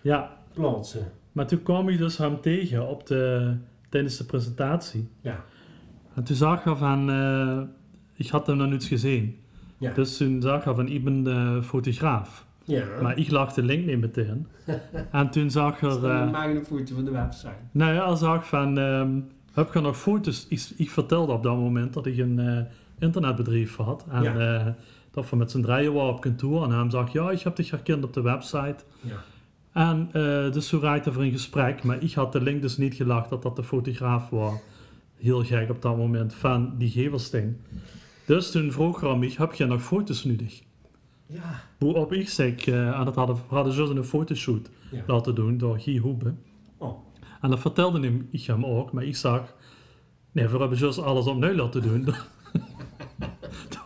Ja, 0.00 0.38
plaatsen. 0.52 1.12
maar 1.32 1.46
toen 1.46 1.62
kwam 1.62 1.88
ik 1.88 1.98
dus 1.98 2.18
hem 2.18 2.40
tegen 2.40 2.88
op 2.88 3.06
de, 3.06 3.54
tijdens 3.88 4.16
de 4.16 4.24
presentatie. 4.24 5.08
Ja. 5.20 5.44
En 6.14 6.24
toen 6.24 6.36
zag 6.36 6.64
hij 6.64 6.76
van, 6.76 7.10
ik 8.16 8.28
had 8.28 8.46
hem 8.46 8.56
nog 8.56 8.70
niet 8.70 8.84
gezien. 8.84 9.36
Ja. 9.78 9.92
Dus 9.92 10.16
toen 10.16 10.42
zag 10.42 10.64
hij 10.64 10.74
van, 10.74 10.88
ik 10.88 11.04
ben 11.04 11.22
de 11.22 11.60
fotograaf. 11.64 12.46
Ja. 12.64 12.84
Maar 13.02 13.18
ik 13.18 13.30
lag 13.30 13.52
de 13.52 13.62
link 13.62 13.86
niet 13.86 14.00
meteen. 14.00 14.46
en 15.12 15.30
toen 15.30 15.50
zag 15.50 15.82
is 15.82 15.94
er, 15.94 16.00
dan 16.00 16.34
een 16.34 16.64
foto 16.64 16.94
van 16.94 17.04
de 17.04 17.10
website. 17.10 17.52
nou 17.72 17.94
ja, 17.94 18.06
hij 18.08 18.16
zag 18.16 18.46
van, 18.48 18.78
ehm, 18.78 19.20
heb 19.52 19.72
je 19.74 19.80
nog 19.80 19.98
foto's? 19.98 20.46
Ik, 20.48 20.68
ik 20.76 20.90
vertelde 20.90 21.32
op 21.32 21.42
dat 21.42 21.56
moment 21.56 21.92
dat 21.94 22.06
ik 22.06 22.18
een 22.18 22.38
eh, 22.38 22.58
internetbedrijf 22.98 23.76
had. 23.76 24.04
En 24.10 24.22
Ja. 24.22 24.34
eh, 24.64 24.66
dat 25.10 25.30
we 25.30 25.36
met 25.36 25.50
z'n 25.50 25.60
drieën 25.60 25.92
waren 25.92 26.12
op 26.12 26.20
kantoor. 26.20 26.64
En 26.64 26.70
hij 26.70 26.90
zag, 26.90 27.12
ja, 27.12 27.30
ik 27.30 27.40
heb 27.40 27.56
dich 27.56 27.70
herkend 27.70 28.04
op 28.04 28.12
de 28.12 28.22
website. 28.22 28.76
Ja. 29.00 29.16
En 29.72 30.08
eh, 30.12 30.52
dus 30.52 30.68
zo 30.68 30.78
raakte 30.82 31.10
er 31.10 31.20
een 31.20 31.30
gesprek, 31.30 31.82
maar 31.82 32.02
ik 32.02 32.12
had 32.12 32.32
de 32.32 32.40
link 32.40 32.62
dus 32.62 32.76
niet 32.76 32.94
gelegd 32.94 33.28
dat 33.28 33.42
dat 33.42 33.56
de 33.56 33.62
fotograaf 33.62 34.30
was. 34.30 34.52
Heel 35.16 35.44
gek 35.44 35.70
op 35.70 35.82
dat 35.82 35.96
moment 35.96 36.34
van 36.34 36.74
die 36.78 36.90
gevelsteen. 36.90 37.60
Dus 38.26 38.50
toen 38.50 38.72
vroeg 38.72 39.16
mij, 39.18 39.32
heb 39.36 39.52
je 39.52 39.64
nog 39.66 39.82
foto's 39.82 40.24
nodig? 40.24 40.62
Ja. 41.26 41.60
Waarop 41.78 42.12
ik 42.12 42.28
zeg, 42.28 42.66
eh, 42.66 42.98
en 42.98 43.04
dat 43.04 43.14
hadden, 43.14 43.36
we 43.36 43.54
hadden 43.54 43.72
zo 43.72 43.90
een 43.90 44.04
fotoshoot 44.04 44.68
Ja. 44.90 45.02
laten 45.06 45.34
doen 45.34 45.58
door 45.58 45.78
Guy 45.80 45.98
Hoebe. 45.98 46.34
Oh. 46.78 46.98
En 47.40 47.50
dat 47.50 47.60
vertelde 47.60 48.00
hem, 48.00 48.28
ik 48.30 48.42
hem 48.46 48.64
ook, 48.64 48.92
maar 48.92 49.04
ik 49.04 49.16
zag, 49.16 49.54
nee, 50.32 50.48
we 50.48 50.58
hebben 50.58 50.78
juist 50.78 50.98
alles 50.98 51.26
opnieuw 51.26 51.54
laten 51.54 51.82
doen. 51.82 52.04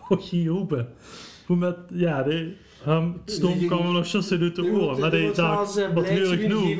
door 0.08 0.20
Guy 0.20 0.46
Hoebe. 0.46 0.86
Hoe 1.46 1.56
met, 1.56 1.76
ja, 1.92 2.22
die, 2.22 2.56
hem 2.82 3.20
stom 3.24 3.58
Die- 3.58 3.66
kwam 3.66 3.92
nog 3.92 4.06
juist 4.06 4.32
uit 4.32 4.54
de 4.54 4.62
oren, 4.64 5.00
maar 5.00 5.10
die 5.10 5.32
dacht, 5.32 5.92
wat 5.92 6.08
als 6.08 6.30
ik 6.30 6.48
nu? 6.48 6.78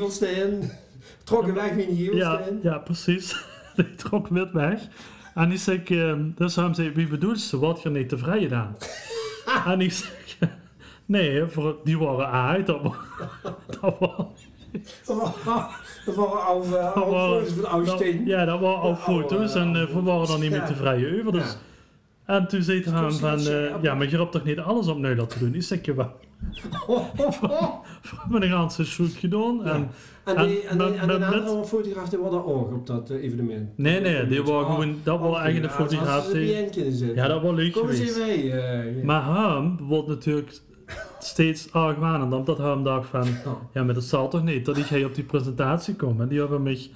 Trokken 1.23 1.53
weg 1.53 1.75
wie 1.75 2.11
een 2.11 2.17
Ja, 2.17 2.41
ja, 2.63 2.77
precies. 2.77 3.35
die 3.75 3.95
trok 3.95 4.27
wit 4.27 4.51
weg. 4.51 4.81
En 5.35 5.51
ik 5.51 5.57
zeg, 5.59 5.83
ehm, 5.83 6.21
dus 6.35 6.55
hij 6.55 6.73
zei, 6.73 6.91
wie 6.91 7.07
bedoelt 7.07 7.39
ze, 7.39 7.59
wat 7.59 7.81
je 7.81 7.89
niet 7.89 8.09
tevreden 8.09 8.57
aan? 8.57 8.75
en 9.73 9.81
ik 9.81 9.91
zeg, 9.91 10.37
nee, 11.05 11.45
voor, 11.45 11.75
die 11.83 11.97
waren 11.99 12.29
uit, 12.31 12.65
dat 12.65 12.81
was, 12.81 12.95
dat 13.81 13.95
was, 13.99 14.25
Dat 15.05 16.15
waren 16.15 16.43
oude, 16.45 16.69
Dat 16.69 16.93
oude 16.93 17.11
waren- 17.11 17.39
foto's 17.45 17.53
van 17.53 17.65
oude 17.69 17.85
dat- 17.85 17.95
steen. 17.99 18.25
ja, 18.25 18.45
dat 18.45 18.59
waren 18.59 18.79
al 18.79 18.95
foto's 18.95 19.55
en 19.55 19.75
eh, 19.75 19.85
we 19.85 20.01
waren 20.01 20.29
er 20.29 20.39
niet 20.39 20.51
meer 20.51 20.65
tevreden 20.65 21.19
over. 21.19 21.31
Dus. 21.31 21.57
En 22.25 22.47
toen 22.47 22.61
zei 22.61 22.83
hij 22.83 22.93
Precies, 23.01 23.19
van, 23.19 23.39
ja. 23.41 23.49
eh, 23.67 23.75
ja, 23.81 23.95
maar 23.95 24.09
je 24.09 24.17
hebt 24.17 24.31
toch 24.31 24.43
niet 24.43 24.59
alles 24.59 24.87
opnieuw 24.87 25.15
laten 25.15 25.39
doen? 25.39 25.53
Ik 25.55 25.63
zeg, 25.63 25.85
je 25.85 25.93
wel, 25.93 26.11
hebben 28.21 28.41
een 28.43 28.49
ganse 28.49 28.85
gedaan. 29.17 29.61
Ja. 29.63 29.71
En, 29.73 29.89
En, 30.23 30.47
die, 30.47 30.61
en, 30.61 30.77
die, 30.77 30.87
met- 30.87 30.97
en 30.99 31.07
de 31.07 31.17
met- 31.19 31.33
andere 31.33 31.65
fotograaf 31.65 32.09
die 32.09 32.19
was 32.19 32.31
daar 32.31 32.45
ook 32.45 32.73
op 32.73 32.87
dat 32.87 33.09
eh, 33.09 33.23
evenement. 33.23 33.69
nee, 33.77 33.99
nee, 34.01 34.27
die 34.27 34.43
was 34.43 34.63
Ah, 34.65 34.73
gewoon, 34.73 34.95
dat 35.03 35.19
was 35.19 35.37
eigenlijk 35.37 35.73
de 35.73 35.83
ja, 35.83 35.87
fotograaf. 35.89 36.25
Die-. 36.31 37.13
Ja, 37.15 37.27
dat 37.27 37.41
was 37.41 37.55
leuk 37.55 37.71
Kom 37.73 37.89
eens 37.89 37.97
geweest. 37.99 38.17
mee. 38.19 38.51
eh, 38.51 39.03
Maar 39.03 39.25
hem 39.25 39.77
wordt 39.81 40.07
natuurlijk 40.07 40.59
steeds 41.19 41.71
argwanend, 41.73 42.33
omdat 42.33 42.57
hij 42.57 42.67
hem 42.69 42.83
dacht 42.83 43.09
van, 43.09 43.27
ja, 43.73 43.83
maar 43.83 43.93
dat 43.93 44.03
zal 44.03 44.29
toch 44.29 44.43
niet, 44.43 44.65
dat 44.65 44.77
ik 44.77 44.85
hij 44.85 45.05
op 45.05 45.15
die 45.15 45.23
presentatie 45.23 45.95
kom. 45.95 46.21
En 46.21 46.27
die 46.27 46.39
hebben 46.39 46.63
mij 46.63 46.89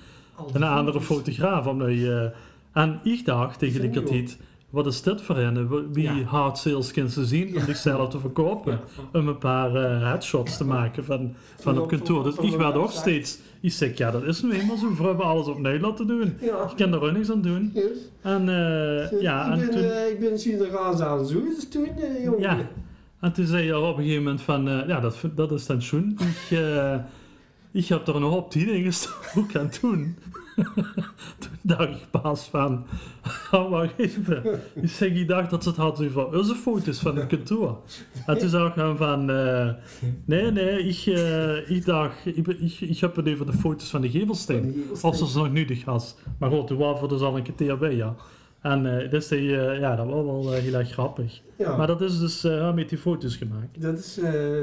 een 0.53 0.63
andere 0.63 1.01
fotograaf 1.01 1.67
om 1.67 1.77
nu, 1.77 2.09
eh, 2.09 2.25
En 2.73 2.99
ik 3.03 3.25
dacht 3.25 3.59
tegen 3.59 3.81
de 3.81 3.89
kritiek, 3.89 4.37
wat 4.73 4.85
is 4.85 5.01
dit 5.01 5.21
voor 5.21 5.35
hen? 5.35 5.91
Wie 5.93 6.03
Ja. 6.03 6.21
hard 6.23 6.57
sales 6.57 6.91
kunnen 6.91 7.11
ze 7.11 7.25
zien 7.25 7.47
om 7.47 7.53
Ja. 7.53 7.65
zichzelf 7.65 8.09
te 8.09 8.19
verkopen? 8.19 8.71
Ja. 8.71 9.19
Om 9.19 9.27
een 9.27 9.37
paar 9.37 9.75
eh, 9.75 10.01
headshots 10.09 10.57
te 10.57 10.65
maken 10.65 11.05
van, 11.05 11.33
van 11.59 11.79
op 11.79 11.87
kantoor. 11.87 12.23
Dus 12.23 12.35
ik 12.37 12.55
werd 12.57 12.75
ook 12.75 12.91
steeds, 12.91 13.39
ik 13.61 13.71
zeg, 13.71 13.97
ja 13.97 14.11
dat 14.11 14.23
is 14.23 14.41
nu 14.41 14.51
eenmaal 14.51 14.77
zo, 14.77 14.95
we 14.95 15.03
hebben 15.03 15.25
alles 15.25 15.47
op 15.47 15.59
Nederland 15.59 15.97
te 15.97 16.05
doen. 16.05 16.21
Ik 16.41 16.51
kan 16.75 16.93
er 16.93 17.01
ook 17.01 17.11
niks 17.11 17.31
aan 17.31 17.41
doen. 17.41 17.71
Yes. 17.73 17.83
En 18.21 18.49
eh, 18.49 19.21
ja, 19.21 19.45
ik 19.45 19.51
en 19.51 19.59
ben, 19.59 19.69
toen... 19.69 19.81
eh, 19.89 20.09
ik 20.09 20.19
ben 20.19 20.39
Sinterklaas 20.39 20.99
aan 20.99 21.17
het 21.17 21.27
zoeken, 21.27 21.55
dus 21.55 21.69
toen, 21.69 21.87
jongen. 22.23 22.39
Ja. 22.41 22.57
En 23.19 23.31
toen 23.33 23.45
zei 23.45 23.65
je 23.65 23.77
op 23.79 23.97
een 23.97 24.03
gegeven 24.03 24.23
moment 24.23 24.41
van, 24.41 24.63
ja, 24.87 24.99
dat, 24.99 25.15
dat 25.35 25.51
is 25.51 25.65
dan 25.65 25.81
schoen. 25.81 26.17
Ik, 26.49 26.59
ik 27.71 27.85
heb 27.87 28.07
er 28.07 28.15
een 28.15 28.21
hoop 28.21 28.51
tien 28.51 28.69
in 28.69 28.83
gestoken. 28.83 29.61
Het 29.61 29.77
doen? 29.81 30.15
toen 31.41 31.57
dacht 31.61 31.89
ik 31.89 32.07
pas 32.11 32.47
van, 32.47 32.85
oh, 33.51 33.69
wacht 33.69 33.93
even. 33.97 34.59
Ik 34.99 35.27
dacht 35.27 35.49
dat 35.49 35.63
ze 35.63 35.69
het 35.69 35.77
had 35.77 36.01
over 36.01 36.37
onze 36.37 36.55
foto's 36.55 36.99
van 36.99 37.15
het 37.15 37.27
kantoor. 37.27 37.77
En 38.25 38.37
toen 38.37 38.65
ik 38.65 38.73
hem 38.75 38.97
van, 38.97 39.29
eh, 39.29 39.69
nee, 40.25 40.51
nee, 40.51 40.87
ik, 40.87 41.05
eh, 41.05 41.69
ik 41.69 41.85
dacht, 41.85 42.25
ik, 42.25 42.47
ik, 42.47 42.79
ik 42.79 42.99
heb 42.99 43.15
het 43.15 43.29
over 43.29 43.45
de 43.45 43.53
foto's 43.53 43.89
van 43.89 44.01
de 44.01 44.09
gevelsteen. 44.09 44.83
Of 45.01 45.15
ze 45.15 45.27
ze 45.27 45.37
nog 45.37 45.51
nuttig 45.51 45.85
was. 45.85 46.15
Maar 46.39 46.49
goed, 46.49 46.69
waren 46.69 47.01
we 47.01 47.07
dus 47.07 47.21
al 47.21 47.37
een 47.37 47.55
keer 47.55 47.77
bij, 47.77 47.95
ja. 47.95 48.15
En 48.63 48.99
eh, 48.99 49.09
dus 49.09 49.27
die, 49.27 49.57
eh, 49.57 49.79
ja, 49.79 49.95
dat 49.95 50.05
was 50.05 50.25
wel 50.25 50.53
eh, 50.53 50.61
heel 50.61 50.73
erg 50.73 50.91
grappig. 50.91 51.41
Ja, 51.57 51.77
Maar 51.77 51.87
dat 51.87 52.01
is 52.01 52.19
dus 52.19 52.41
met 52.75 52.89
die 52.89 52.97
foto's 52.97 53.35
gemaakt. 53.35 53.81
dat 53.81 53.97
is, 53.97 54.19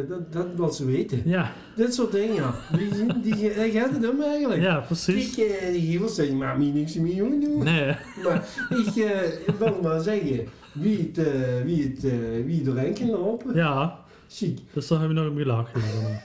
dat, 0.08 0.32
dat 0.32 0.46
wat 0.56 0.76
ze 0.76 0.84
weten. 0.84 1.22
Ja, 1.24 1.52
Dit 1.76 1.94
soort 1.94 2.12
dingen, 2.12 2.34
ja. 2.34 2.54
Die, 2.76 2.88
die, 3.22 3.36
die, 3.36 3.70
gaat 3.70 3.90
het 3.90 4.10
om 4.10 4.22
eigenlijk. 4.22 4.62
ja 4.62 4.78
precies. 4.78 5.36
Ik, 5.36 5.72
die 5.72 5.92
gevels 5.92 6.14
zeggen, 6.14 6.36
maar 6.36 6.58
me 6.58 6.64
niks 6.64 6.94
meer 6.94 7.14
jongen 7.14 7.40
doen. 7.40 7.64
Nee, 7.64 7.96
Maar 8.22 8.48
ik 8.68 9.54
wil 9.58 9.78
maar 9.82 10.00
zeggen, 10.00 10.46
wie 10.72 11.12
het, 11.12 11.26
wie 11.64 11.82
het, 11.82 12.12
wie 12.44 12.62
doorheen 12.62 12.94
kan 12.94 13.10
lopen, 13.10 13.54
ja, 13.54 13.98
ziek. 14.26 14.60
dus 14.72 14.86
daar 14.86 14.98
hebben 14.98 15.16
we 15.16 15.22
nog 15.22 15.32
om 15.32 15.38
gelachen. 15.38 15.80
Ja, 15.80 16.22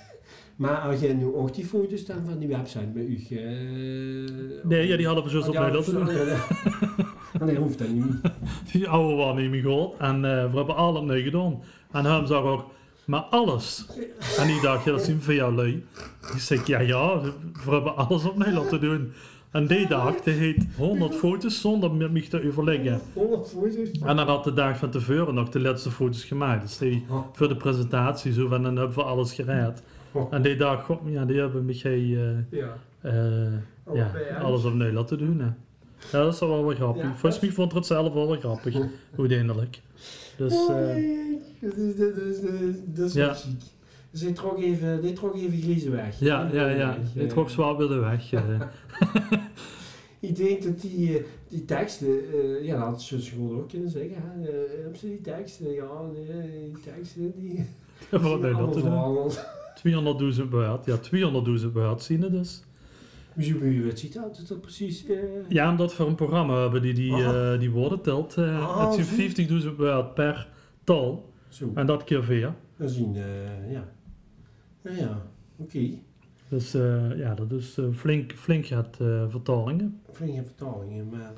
Maar 0.56 0.78
als 0.78 1.00
jij 1.00 1.14
nu 1.14 1.26
ook 1.26 1.54
die 1.54 1.66
foto's 1.66 2.06
dan 2.06 2.26
van 2.26 2.40
die 2.40 2.48
website 2.48 2.88
bij 2.94 3.04
u... 3.04 3.20
nee, 4.64 4.88
ja, 4.88 4.98
die 4.98 5.06
hadden 5.06 5.24
we 5.24 5.30
zo 5.30 5.40
op 5.40 5.54
mij 5.54 5.72
laten 5.72 5.94
doen. 5.94 7.05
Ja. 7.46 7.52
Nee, 7.52 7.62
hoeft 7.62 7.78
dat 7.80 7.88
niet. 7.90 8.06
Die 8.72 8.88
oude 8.90 9.42
meer 9.50 9.62
gehoord. 9.62 10.00
En 10.00 10.16
eh, 10.16 10.52
we 10.52 10.58
hebben 10.58 10.76
alles 10.76 11.02
opnieuw 11.02 11.24
gedaan. 11.24 11.62
En 11.92 12.06
hij 12.06 12.26
zag 12.26 12.44
ook, 12.44 12.66
maar 13.06 13.22
alles. 13.22 13.86
En 14.38 14.48
die 14.48 14.62
dacht, 14.62 14.86
ja, 14.86 14.92
dat 14.92 15.02
is 15.02 15.08
niet 15.08 15.24
voor 15.24 15.34
jou 15.34 15.56
lui. 15.56 15.86
Ik 16.34 16.40
zeg, 16.40 16.68
ja, 16.68 16.80
ja, 16.80 17.22
we 17.66 17.72
hebben 17.72 17.96
alles 17.96 18.26
opnieuw 18.26 18.54
laten 18.54 18.80
doen. 18.82 19.12
En 19.52 19.68
die 19.68 19.88
dag, 19.88 20.16
die 20.22 20.34
heet 20.34 20.66
100 20.78 21.16
foto's 21.16 21.62
zonder 21.62 21.92
met 21.92 22.12
mij 22.12 22.22
te 22.22 22.48
overleggen. 22.48 23.02
100 23.14 23.48
foto's. 23.50 23.92
En 24.06 24.16
dan 24.16 24.28
had 24.28 24.44
de 24.44 24.54
dag 24.54 24.78
van 24.78 24.90
tevoren 24.90 25.34
nog 25.34 25.50
de 25.50 25.60
laatste 25.60 25.92
foto's 25.92 26.24
gemaakt. 26.24 26.62
Dus 26.62 26.78
die 26.78 27.06
Oh, 27.10 27.26
voor 27.34 27.48
de 27.48 27.56
presentatie, 27.56 28.34
zo 28.34 28.48
van, 28.48 28.64
dan 28.64 28.76
hebben 28.76 28.96
we 28.96 29.04
alles 29.04 29.34
gered. 29.34 29.84
oh, 30.12 30.34
En 30.34 30.42
die 30.42 30.56
dag, 30.56 30.84
god, 30.86 31.00
ja, 31.06 31.26
die 31.26 31.40
hebben 31.40 31.66
mij 31.66 31.76
eh, 31.84 32.60
Ja. 32.60 32.78
eh, 33.02 33.14
Oh, 33.88 33.96
ja, 33.96 34.10
bij 34.14 34.38
alles 34.38 34.64
opnieuw 34.66 34.92
laten 34.92 35.18
doen. 35.18 35.40
Hè. 35.40 35.48
Ja, 36.12 36.24
dat 36.24 36.34
is 36.34 36.40
wel 36.40 36.66
wel 36.66 36.76
grappig. 36.76 37.04
Ja, 37.04 37.10
Volgens 37.10 37.34
dat 37.34 37.42
mij 37.42 37.52
vond 37.52 37.74
het 37.74 37.86
zelf 37.86 38.14
wel 38.14 38.28
wel 38.28 38.40
grappig, 38.40 38.76
uiteindelijk. 39.18 39.82
Dus, 40.38 40.68
dat 41.60 41.78
is, 41.78 42.40
dat 42.86 43.08
is 43.08 43.14
Ja. 43.14 43.36
Dus 44.12 44.22
hij 44.22 44.34
trok 44.34 44.60
even, 44.60 44.88
hij 44.88 45.14
trok 45.14 45.36
even 45.36 45.62
griezen 45.62 45.92
weg. 45.92 46.20
ja, 46.20 46.50
ja, 46.54 46.70
ja. 46.70 46.98
eh. 47.16 47.28
trok 47.28 47.50
zwaar 47.50 47.78
weer 47.78 47.88
de 47.88 48.00
weg. 48.00 48.32
Ik 50.28 50.36
denk 50.36 50.64
dat 50.64 50.82
die, 50.82 51.18
eh, 51.18 51.24
die 51.50 51.66
teksten, 51.66 52.34
eh, 52.34 52.66
ja, 52.66 52.78
dat 52.78 52.86
had 52.86 53.02
ze 53.02 53.22
gewoon 53.22 53.58
ook 53.58 53.70
kunnen 53.70 53.90
zeggen. 53.90 54.16
Hè. 54.18 54.48
Eh, 54.48 54.96
ze 55.00 55.08
die 55.08 55.22
teksten? 55.22 55.74
Ja, 55.74 56.02
nee, 56.14 56.72
die 56.72 56.94
teksten, 56.94 57.34
die... 57.40 57.66
Wat 58.10 58.22
die 58.22 58.38
nee, 58.38 58.54
dat 58.54 58.74
te 58.74 58.82
doen. 58.82 58.92
allemaal 58.92 59.32
200.000 60.36 60.50
waard. 60.50 60.86
Ja, 60.86 60.98
200.000 61.62 61.72
waard 61.74 62.04
zien 62.04 62.20
dus. 62.20 62.64
U, 63.38 63.86
wat 63.86 64.00
ziet 64.00 64.14
dat? 64.14 64.44
Dat 64.48 64.62
precies... 64.62 65.06
eh, 65.06 65.18
Ja, 65.48 65.70
omdat 65.72 65.98
we 65.98 66.06
een 66.06 66.16
programma 66.16 66.62
hebben 66.62 66.82
die 66.82 66.94
die, 66.94 67.14
eh, 67.24 67.60
die 67.60 67.70
woorden 67.72 68.02
telt. 68.02 68.38
Ah, 68.38 68.86
het 68.96 69.06
zijn 69.06 69.50
50.000 69.62 69.76
waard 69.78 70.14
per 70.14 70.48
tal. 70.84 71.34
Zo, 71.50 71.72
En 71.76 71.86
dat 71.86 72.04
keer 72.04 72.24
vier. 72.24 72.54
we 72.76 72.88
zien, 72.88 73.16
eh, 73.16 73.72
ja. 73.72 73.88
Ja, 74.82 74.92
ja, 74.92 75.22
oké. 75.58 75.80
Dus 76.50 76.72
ja, 77.16 77.34
dat 77.36 77.52
is 77.52 77.78
flink, 77.94 78.34
flink 78.34 78.66
gaat 78.66 78.96
vertalingen. 79.30 80.00
Flinke 80.12 80.44
vertalingen, 80.44 81.10
maar 81.10 81.34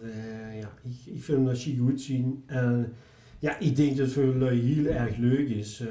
ja, 0.59 0.69
ik, 0.83 1.13
ik 1.15 1.23
vind 1.23 1.45
dat 1.45 1.63
je 1.63 1.77
goed 1.77 2.01
zien. 2.01 2.43
En 2.45 2.93
ja, 3.39 3.59
ik 3.59 3.75
denk 3.75 3.89
dat 3.97 4.05
het 4.05 4.13
voor 4.15 4.23
lui 4.35 4.59
heel 4.59 4.85
erg 4.85 5.17
leuk 5.17 5.49
is. 5.49 5.83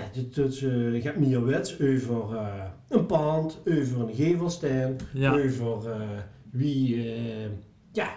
Eh, 0.00 0.34
ja, 0.34 0.50
ze 0.50 0.98
gaat 1.02 1.16
meer 1.16 1.44
wets 1.44 1.80
over 1.80 2.36
eh, 2.36 2.64
een 2.88 3.06
pand, 3.06 3.60
over 3.68 4.00
een 4.00 4.14
gevelsteen, 4.14 4.96
Ja, 5.14 5.32
over 5.32 5.90
eh, 5.90 6.08
wie, 6.50 6.96
eh, 7.14 7.50
ja, 7.92 8.10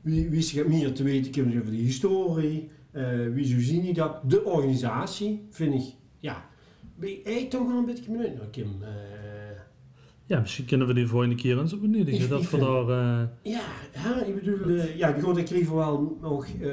wie, 0.00 0.30
wie 0.30 0.42
ze 0.42 0.56
gaat 0.58 0.66
meer 0.66 0.92
te 0.92 1.02
weten 1.02 1.32
komen 1.32 1.58
over 1.58 1.70
de 1.70 1.76
historie, 1.76 2.70
eh, 2.90 3.26
wie 3.32 3.44
zo 3.44 3.60
zien 3.60 3.82
die 3.82 3.94
dat. 3.94 4.30
De 4.30 4.44
organisatie 4.44 5.46
vind 5.50 5.74
ik, 5.74 5.94
ja, 6.20 6.44
ben 6.96 7.08
ik 7.08 7.24
eigenlijk 7.24 7.50
toch 7.50 7.66
wel 7.66 7.76
een 7.78 7.84
beetje 7.84 8.10
benieuwd 8.10 8.36
naar 8.36 8.50
Kim. 8.50 8.68
Ja, 10.26 10.40
misschien 10.40 10.64
kunnen 10.64 10.86
we 10.86 10.94
die 10.94 11.06
volgende 11.06 11.34
keer 11.34 11.58
eens 11.58 11.80
beniedigen. 11.80 12.22
Ik- 12.22 12.28
Dat 12.28 12.42
ik 12.42 12.48
we 12.48 12.58
daar... 12.58 12.88
eh, 12.88 13.52
Ja, 13.52 13.60
ja, 13.94 14.22
ik 14.24 14.34
bedoel, 14.34 14.76
eh, 14.76 14.96
ja, 14.96 15.12
goed, 15.20 15.36
ik 15.36 15.44
kreeg 15.44 15.68
wel 15.70 16.18
nog 16.20 16.46
eh, 16.60 16.70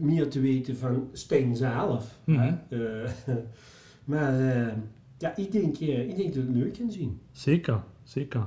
meer 0.00 0.28
te 0.28 0.40
weten 0.40 0.76
van 0.76 1.08
Steen 1.12 1.56
zelf. 1.56 2.18
Mhm. 2.24 2.40
hè. 2.68 2.78
Eh, 3.04 3.10
maar 4.04 4.40
eh, 4.50 4.72
ja, 5.18 5.36
ik 5.36 5.52
denk, 5.52 5.78
ik 5.78 6.16
denk 6.16 6.34
dat 6.34 6.42
het 6.46 6.54
leuk 6.56 6.78
kan 6.78 6.90
zien. 6.90 7.20
Zeker, 7.32 7.82
zeker. 8.02 8.46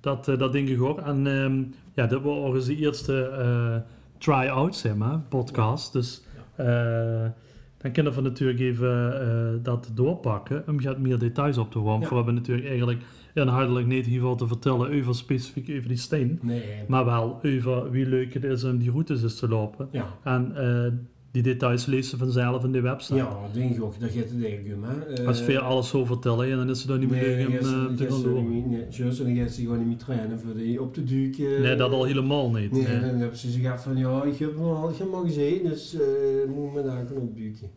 Dat, 0.00 0.28
eh, 0.28 0.38
dat 0.38 0.52
denk 0.52 0.68
ik 0.68 0.82
ook. 0.82 0.98
En 1.00 1.26
ehm, 1.26 1.62
ja, 1.94 2.06
dit 2.06 2.22
was 2.22 2.54
eens 2.54 2.66
de 2.66 2.76
eerste 2.76 3.22
eh, 3.28 3.76
try-out, 4.18 4.76
zeg 4.76 4.94
maar, 4.94 5.18
podcast. 5.18 5.92
Dus 5.92 6.22
eh, 6.56 7.26
dan 7.86 7.94
kunnen 7.94 8.22
we 8.22 8.28
natuurlijk 8.28 8.60
even 8.60 9.20
eh, 9.20 9.64
dat 9.64 9.90
doorpakken 9.94 10.64
om 10.66 10.80
gaat 10.80 10.98
meer 10.98 11.18
details 11.18 11.58
op 11.58 11.70
te 11.70 11.80
warmen. 11.80 12.02
Ja. 12.02 12.08
We 12.08 12.14
hebben 12.14 12.34
natuurlijk 12.34 12.66
eigenlijk 12.66 13.00
inhoudelijk 13.34 13.86
niet 13.86 14.06
veel 14.06 14.36
te 14.36 14.46
vertellen 14.46 15.00
over 15.00 15.14
specifiek 15.14 15.70
over 15.76 15.88
die 15.88 15.96
steen. 15.96 16.38
Nee. 16.42 16.62
Maar 16.88 17.04
wel 17.04 17.40
over 17.44 17.90
wie 17.90 18.06
leuk 18.06 18.34
het 18.34 18.44
is 18.44 18.64
om 18.64 18.78
die 18.78 18.90
routes 18.90 19.22
eens 19.22 19.38
te 19.38 19.48
lopen. 19.48 19.88
Ja, 19.92 20.06
En 20.24 20.56
eh, 20.56 20.92
die 21.42 21.52
details 21.52 21.86
lezen 21.86 22.18
vanzelf 22.18 22.64
in 22.64 22.72
de 22.72 22.80
website. 22.80 23.14
ja, 23.14 23.24
dat 23.42 23.54
denk 23.54 23.74
ik 23.76 23.82
ook. 23.82 24.00
Dat 24.00 24.10
gaat 24.10 24.24
het 24.30 24.44
eigenlijk 24.44 24.74
om. 24.76 24.84
hè. 24.84 25.14
Eh, 25.14 25.26
Als 25.26 25.44
we 25.44 25.58
alles 25.60 25.88
zo 25.88 26.04
vertellen, 26.04 26.48
ja, 26.48 26.56
dan 26.56 26.70
is 26.70 26.78
het 26.78 26.88
dan 26.88 26.98
niet 27.00 27.10
meer 27.10 27.20
Nee, 27.36 27.46
gaat 27.46 27.64
ze- 27.64 27.74
eh, 27.74 27.82
dan 27.84 27.96
te 27.96 28.02
gaat 28.02 28.12
gaan 28.12 28.22
ze 28.22 28.28
niet- 28.28 28.66
Nee, 28.66 28.86
juist, 28.90 29.18
en 29.20 29.26
dan 29.26 29.36
gaat 29.36 29.50
ze 29.50 29.60
gewoon 29.62 29.78
niet 29.78 29.86
meer 29.86 29.96
trainen 29.96 30.40
voor 30.40 30.54
die 30.56 30.82
op 30.82 30.94
de 30.94 31.04
duik. 31.04 31.38
eh, 31.38 31.60
Nee, 31.60 31.76
dat 31.76 31.92
al 31.92 32.04
helemaal 32.04 32.50
niet. 32.50 32.72
Nee, 32.72 32.82
Nee. 32.82 33.00
dan 33.00 33.18
hebben 33.18 33.38
ze 33.38 33.46
gezegd 33.46 33.82
van 33.82 33.96
ja, 33.96 34.22
ik 34.24 34.36
heb 34.38 34.54
hem 34.54 34.64
al, 34.64 34.88
ik 34.90 34.96
heb 34.96 35.06
hem 35.06 35.16
al 35.16 35.24
gezien, 35.24 35.62
dus 35.62 35.94
eh 35.94 36.00
moet 36.54 36.74
me 36.74 36.82
daar 36.82 37.06
gewoon 37.06 37.22
opduiken. 37.22 37.68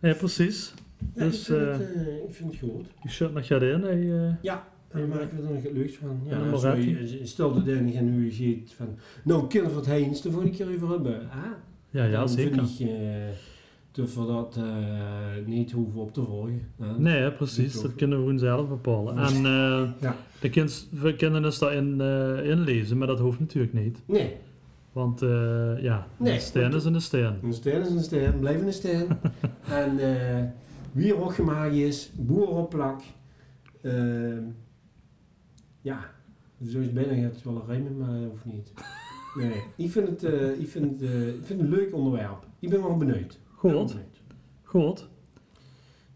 Nee, 0.00 0.14
precies. 0.14 0.74
Ja, 1.14 1.24
Dus, 1.24 1.48
ik, 1.48 1.56
vind 1.56 1.78
het, 1.78 2.06
ik 2.28 2.34
vind 2.34 2.50
het 2.50 2.60
goed. 2.60 2.86
Die 3.02 3.10
shirt 3.10 3.34
nog 3.34 3.46
gaat 3.46 3.62
in. 3.62 3.82
Hey, 3.82 4.12
eh, 4.26 4.34
Ja, 4.42 4.68
en 4.90 5.00
dan 5.00 5.08
maken 5.08 5.36
we 5.36 5.42
er 5.48 5.52
nog 5.54 5.62
het 5.62 5.72
leuks 5.72 5.94
van. 5.94 6.20
Ja, 6.24 6.32
En 6.36 6.40
een 6.42 6.50
Moratti. 6.50 6.90
je- 6.90 7.20
Stel 7.26 7.52
dat 7.54 7.66
en 7.66 8.14
nu 8.16 8.30
ziet 8.30 8.72
van, 8.76 8.86
nou, 9.24 9.46
kunnen 9.46 9.70
we 9.70 9.76
het 9.76 9.86
Heens 9.86 10.22
de 10.22 10.30
volgende 10.30 10.56
keer 10.56 10.66
over 10.74 10.88
hebben. 10.88 11.20
Ah, 11.30 11.36
ja, 11.96 12.04
ja, 12.04 12.26
zeker. 12.26 12.66
vind 12.66 12.80
ik 12.80 12.88
eh, 12.88 12.94
dat 13.92 14.14
we 14.14 14.26
dat 14.26 14.56
eh, 14.56 15.46
niet 15.46 15.72
hoeven 15.72 16.00
op 16.00 16.12
te 16.12 16.22
volgen. 16.22 16.68
hè. 16.82 16.98
Nee, 16.98 17.16
hè, 17.20 17.32
precies. 17.32 17.80
Dat 17.80 17.94
kunnen 17.94 18.18
we 18.18 18.24
gewoon 18.24 18.38
zelf 18.38 18.68
bepalen. 18.68 19.16
En 19.18 19.34
eh, 19.36 19.90
Ja. 20.00 20.16
de 20.40 20.50
kind, 20.50 20.88
we 20.90 21.16
kunnen 21.16 21.42
dus 21.42 21.58
daarin 21.58 22.00
inlezen, 22.44 22.98
maar 22.98 23.06
dat 23.06 23.18
hoeft 23.18 23.40
natuurlijk 23.40 23.72
niet. 23.72 23.98
Nee, 24.06 24.36
Want 24.92 25.20
ja, 25.80 26.06
Nee, 26.16 26.34
een 26.34 26.40
steen 26.40 26.72
is 26.72 26.84
een 26.84 27.00
steen. 27.00 27.34
een 27.42 27.52
steen 27.52 27.80
is 27.80 27.88
een 27.90 28.02
steen, 28.02 28.38
blijf 28.38 28.60
een 28.62 28.72
steen. 28.72 29.06
en 29.82 29.98
wie 30.92 31.12
er 31.14 31.20
ook 31.22 31.34
gemaakt 31.34 31.74
is, 31.74 32.10
boer 32.14 32.48
op 32.48 32.70
plak. 32.70 33.00
Ja, 35.80 35.98
zo 36.70 36.78
is 36.78 36.92
bijna 36.92 37.12
het 37.12 37.42
wel 37.42 37.54
een 37.54 37.66
rijmen, 37.66 37.96
maar 37.96 38.08
dat 38.20 38.30
hoeft 38.30 38.44
niet. 38.44 38.72
Nee, 39.36 39.48
nee. 39.48 39.62
Ik 39.76 39.90
vind 39.90 40.08
het, 40.08 40.24
eh, 40.24 40.60
ik 40.60 40.68
vind 40.68 41.02
eh, 41.02 41.28
ik 41.28 41.44
vind 41.44 41.60
het 41.60 41.70
een 41.70 41.74
leuk 41.76 41.94
onderwerp. 41.94 42.46
Ik 42.58 42.68
ben 42.70 42.82
wel 42.82 42.96
benieuwd. 42.96 43.38
Goed, 43.54 43.70
benieuwd. 43.70 43.96
goed. 44.62 45.08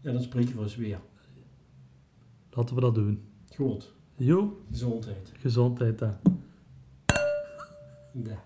Ja, 0.01 0.11
dan 0.11 0.21
spreken 0.21 0.55
we 0.55 0.61
eens 0.61 0.75
weer. 0.75 0.99
Laten 2.51 2.75
we 2.75 2.81
dat 2.81 2.95
doen. 2.95 3.21
Goed. 3.55 3.91
Jo, 4.15 4.61
Gezondheid. 4.71 5.31
gezondheid. 5.39 5.99
hè. 5.99 6.09
Ja. 8.23 8.43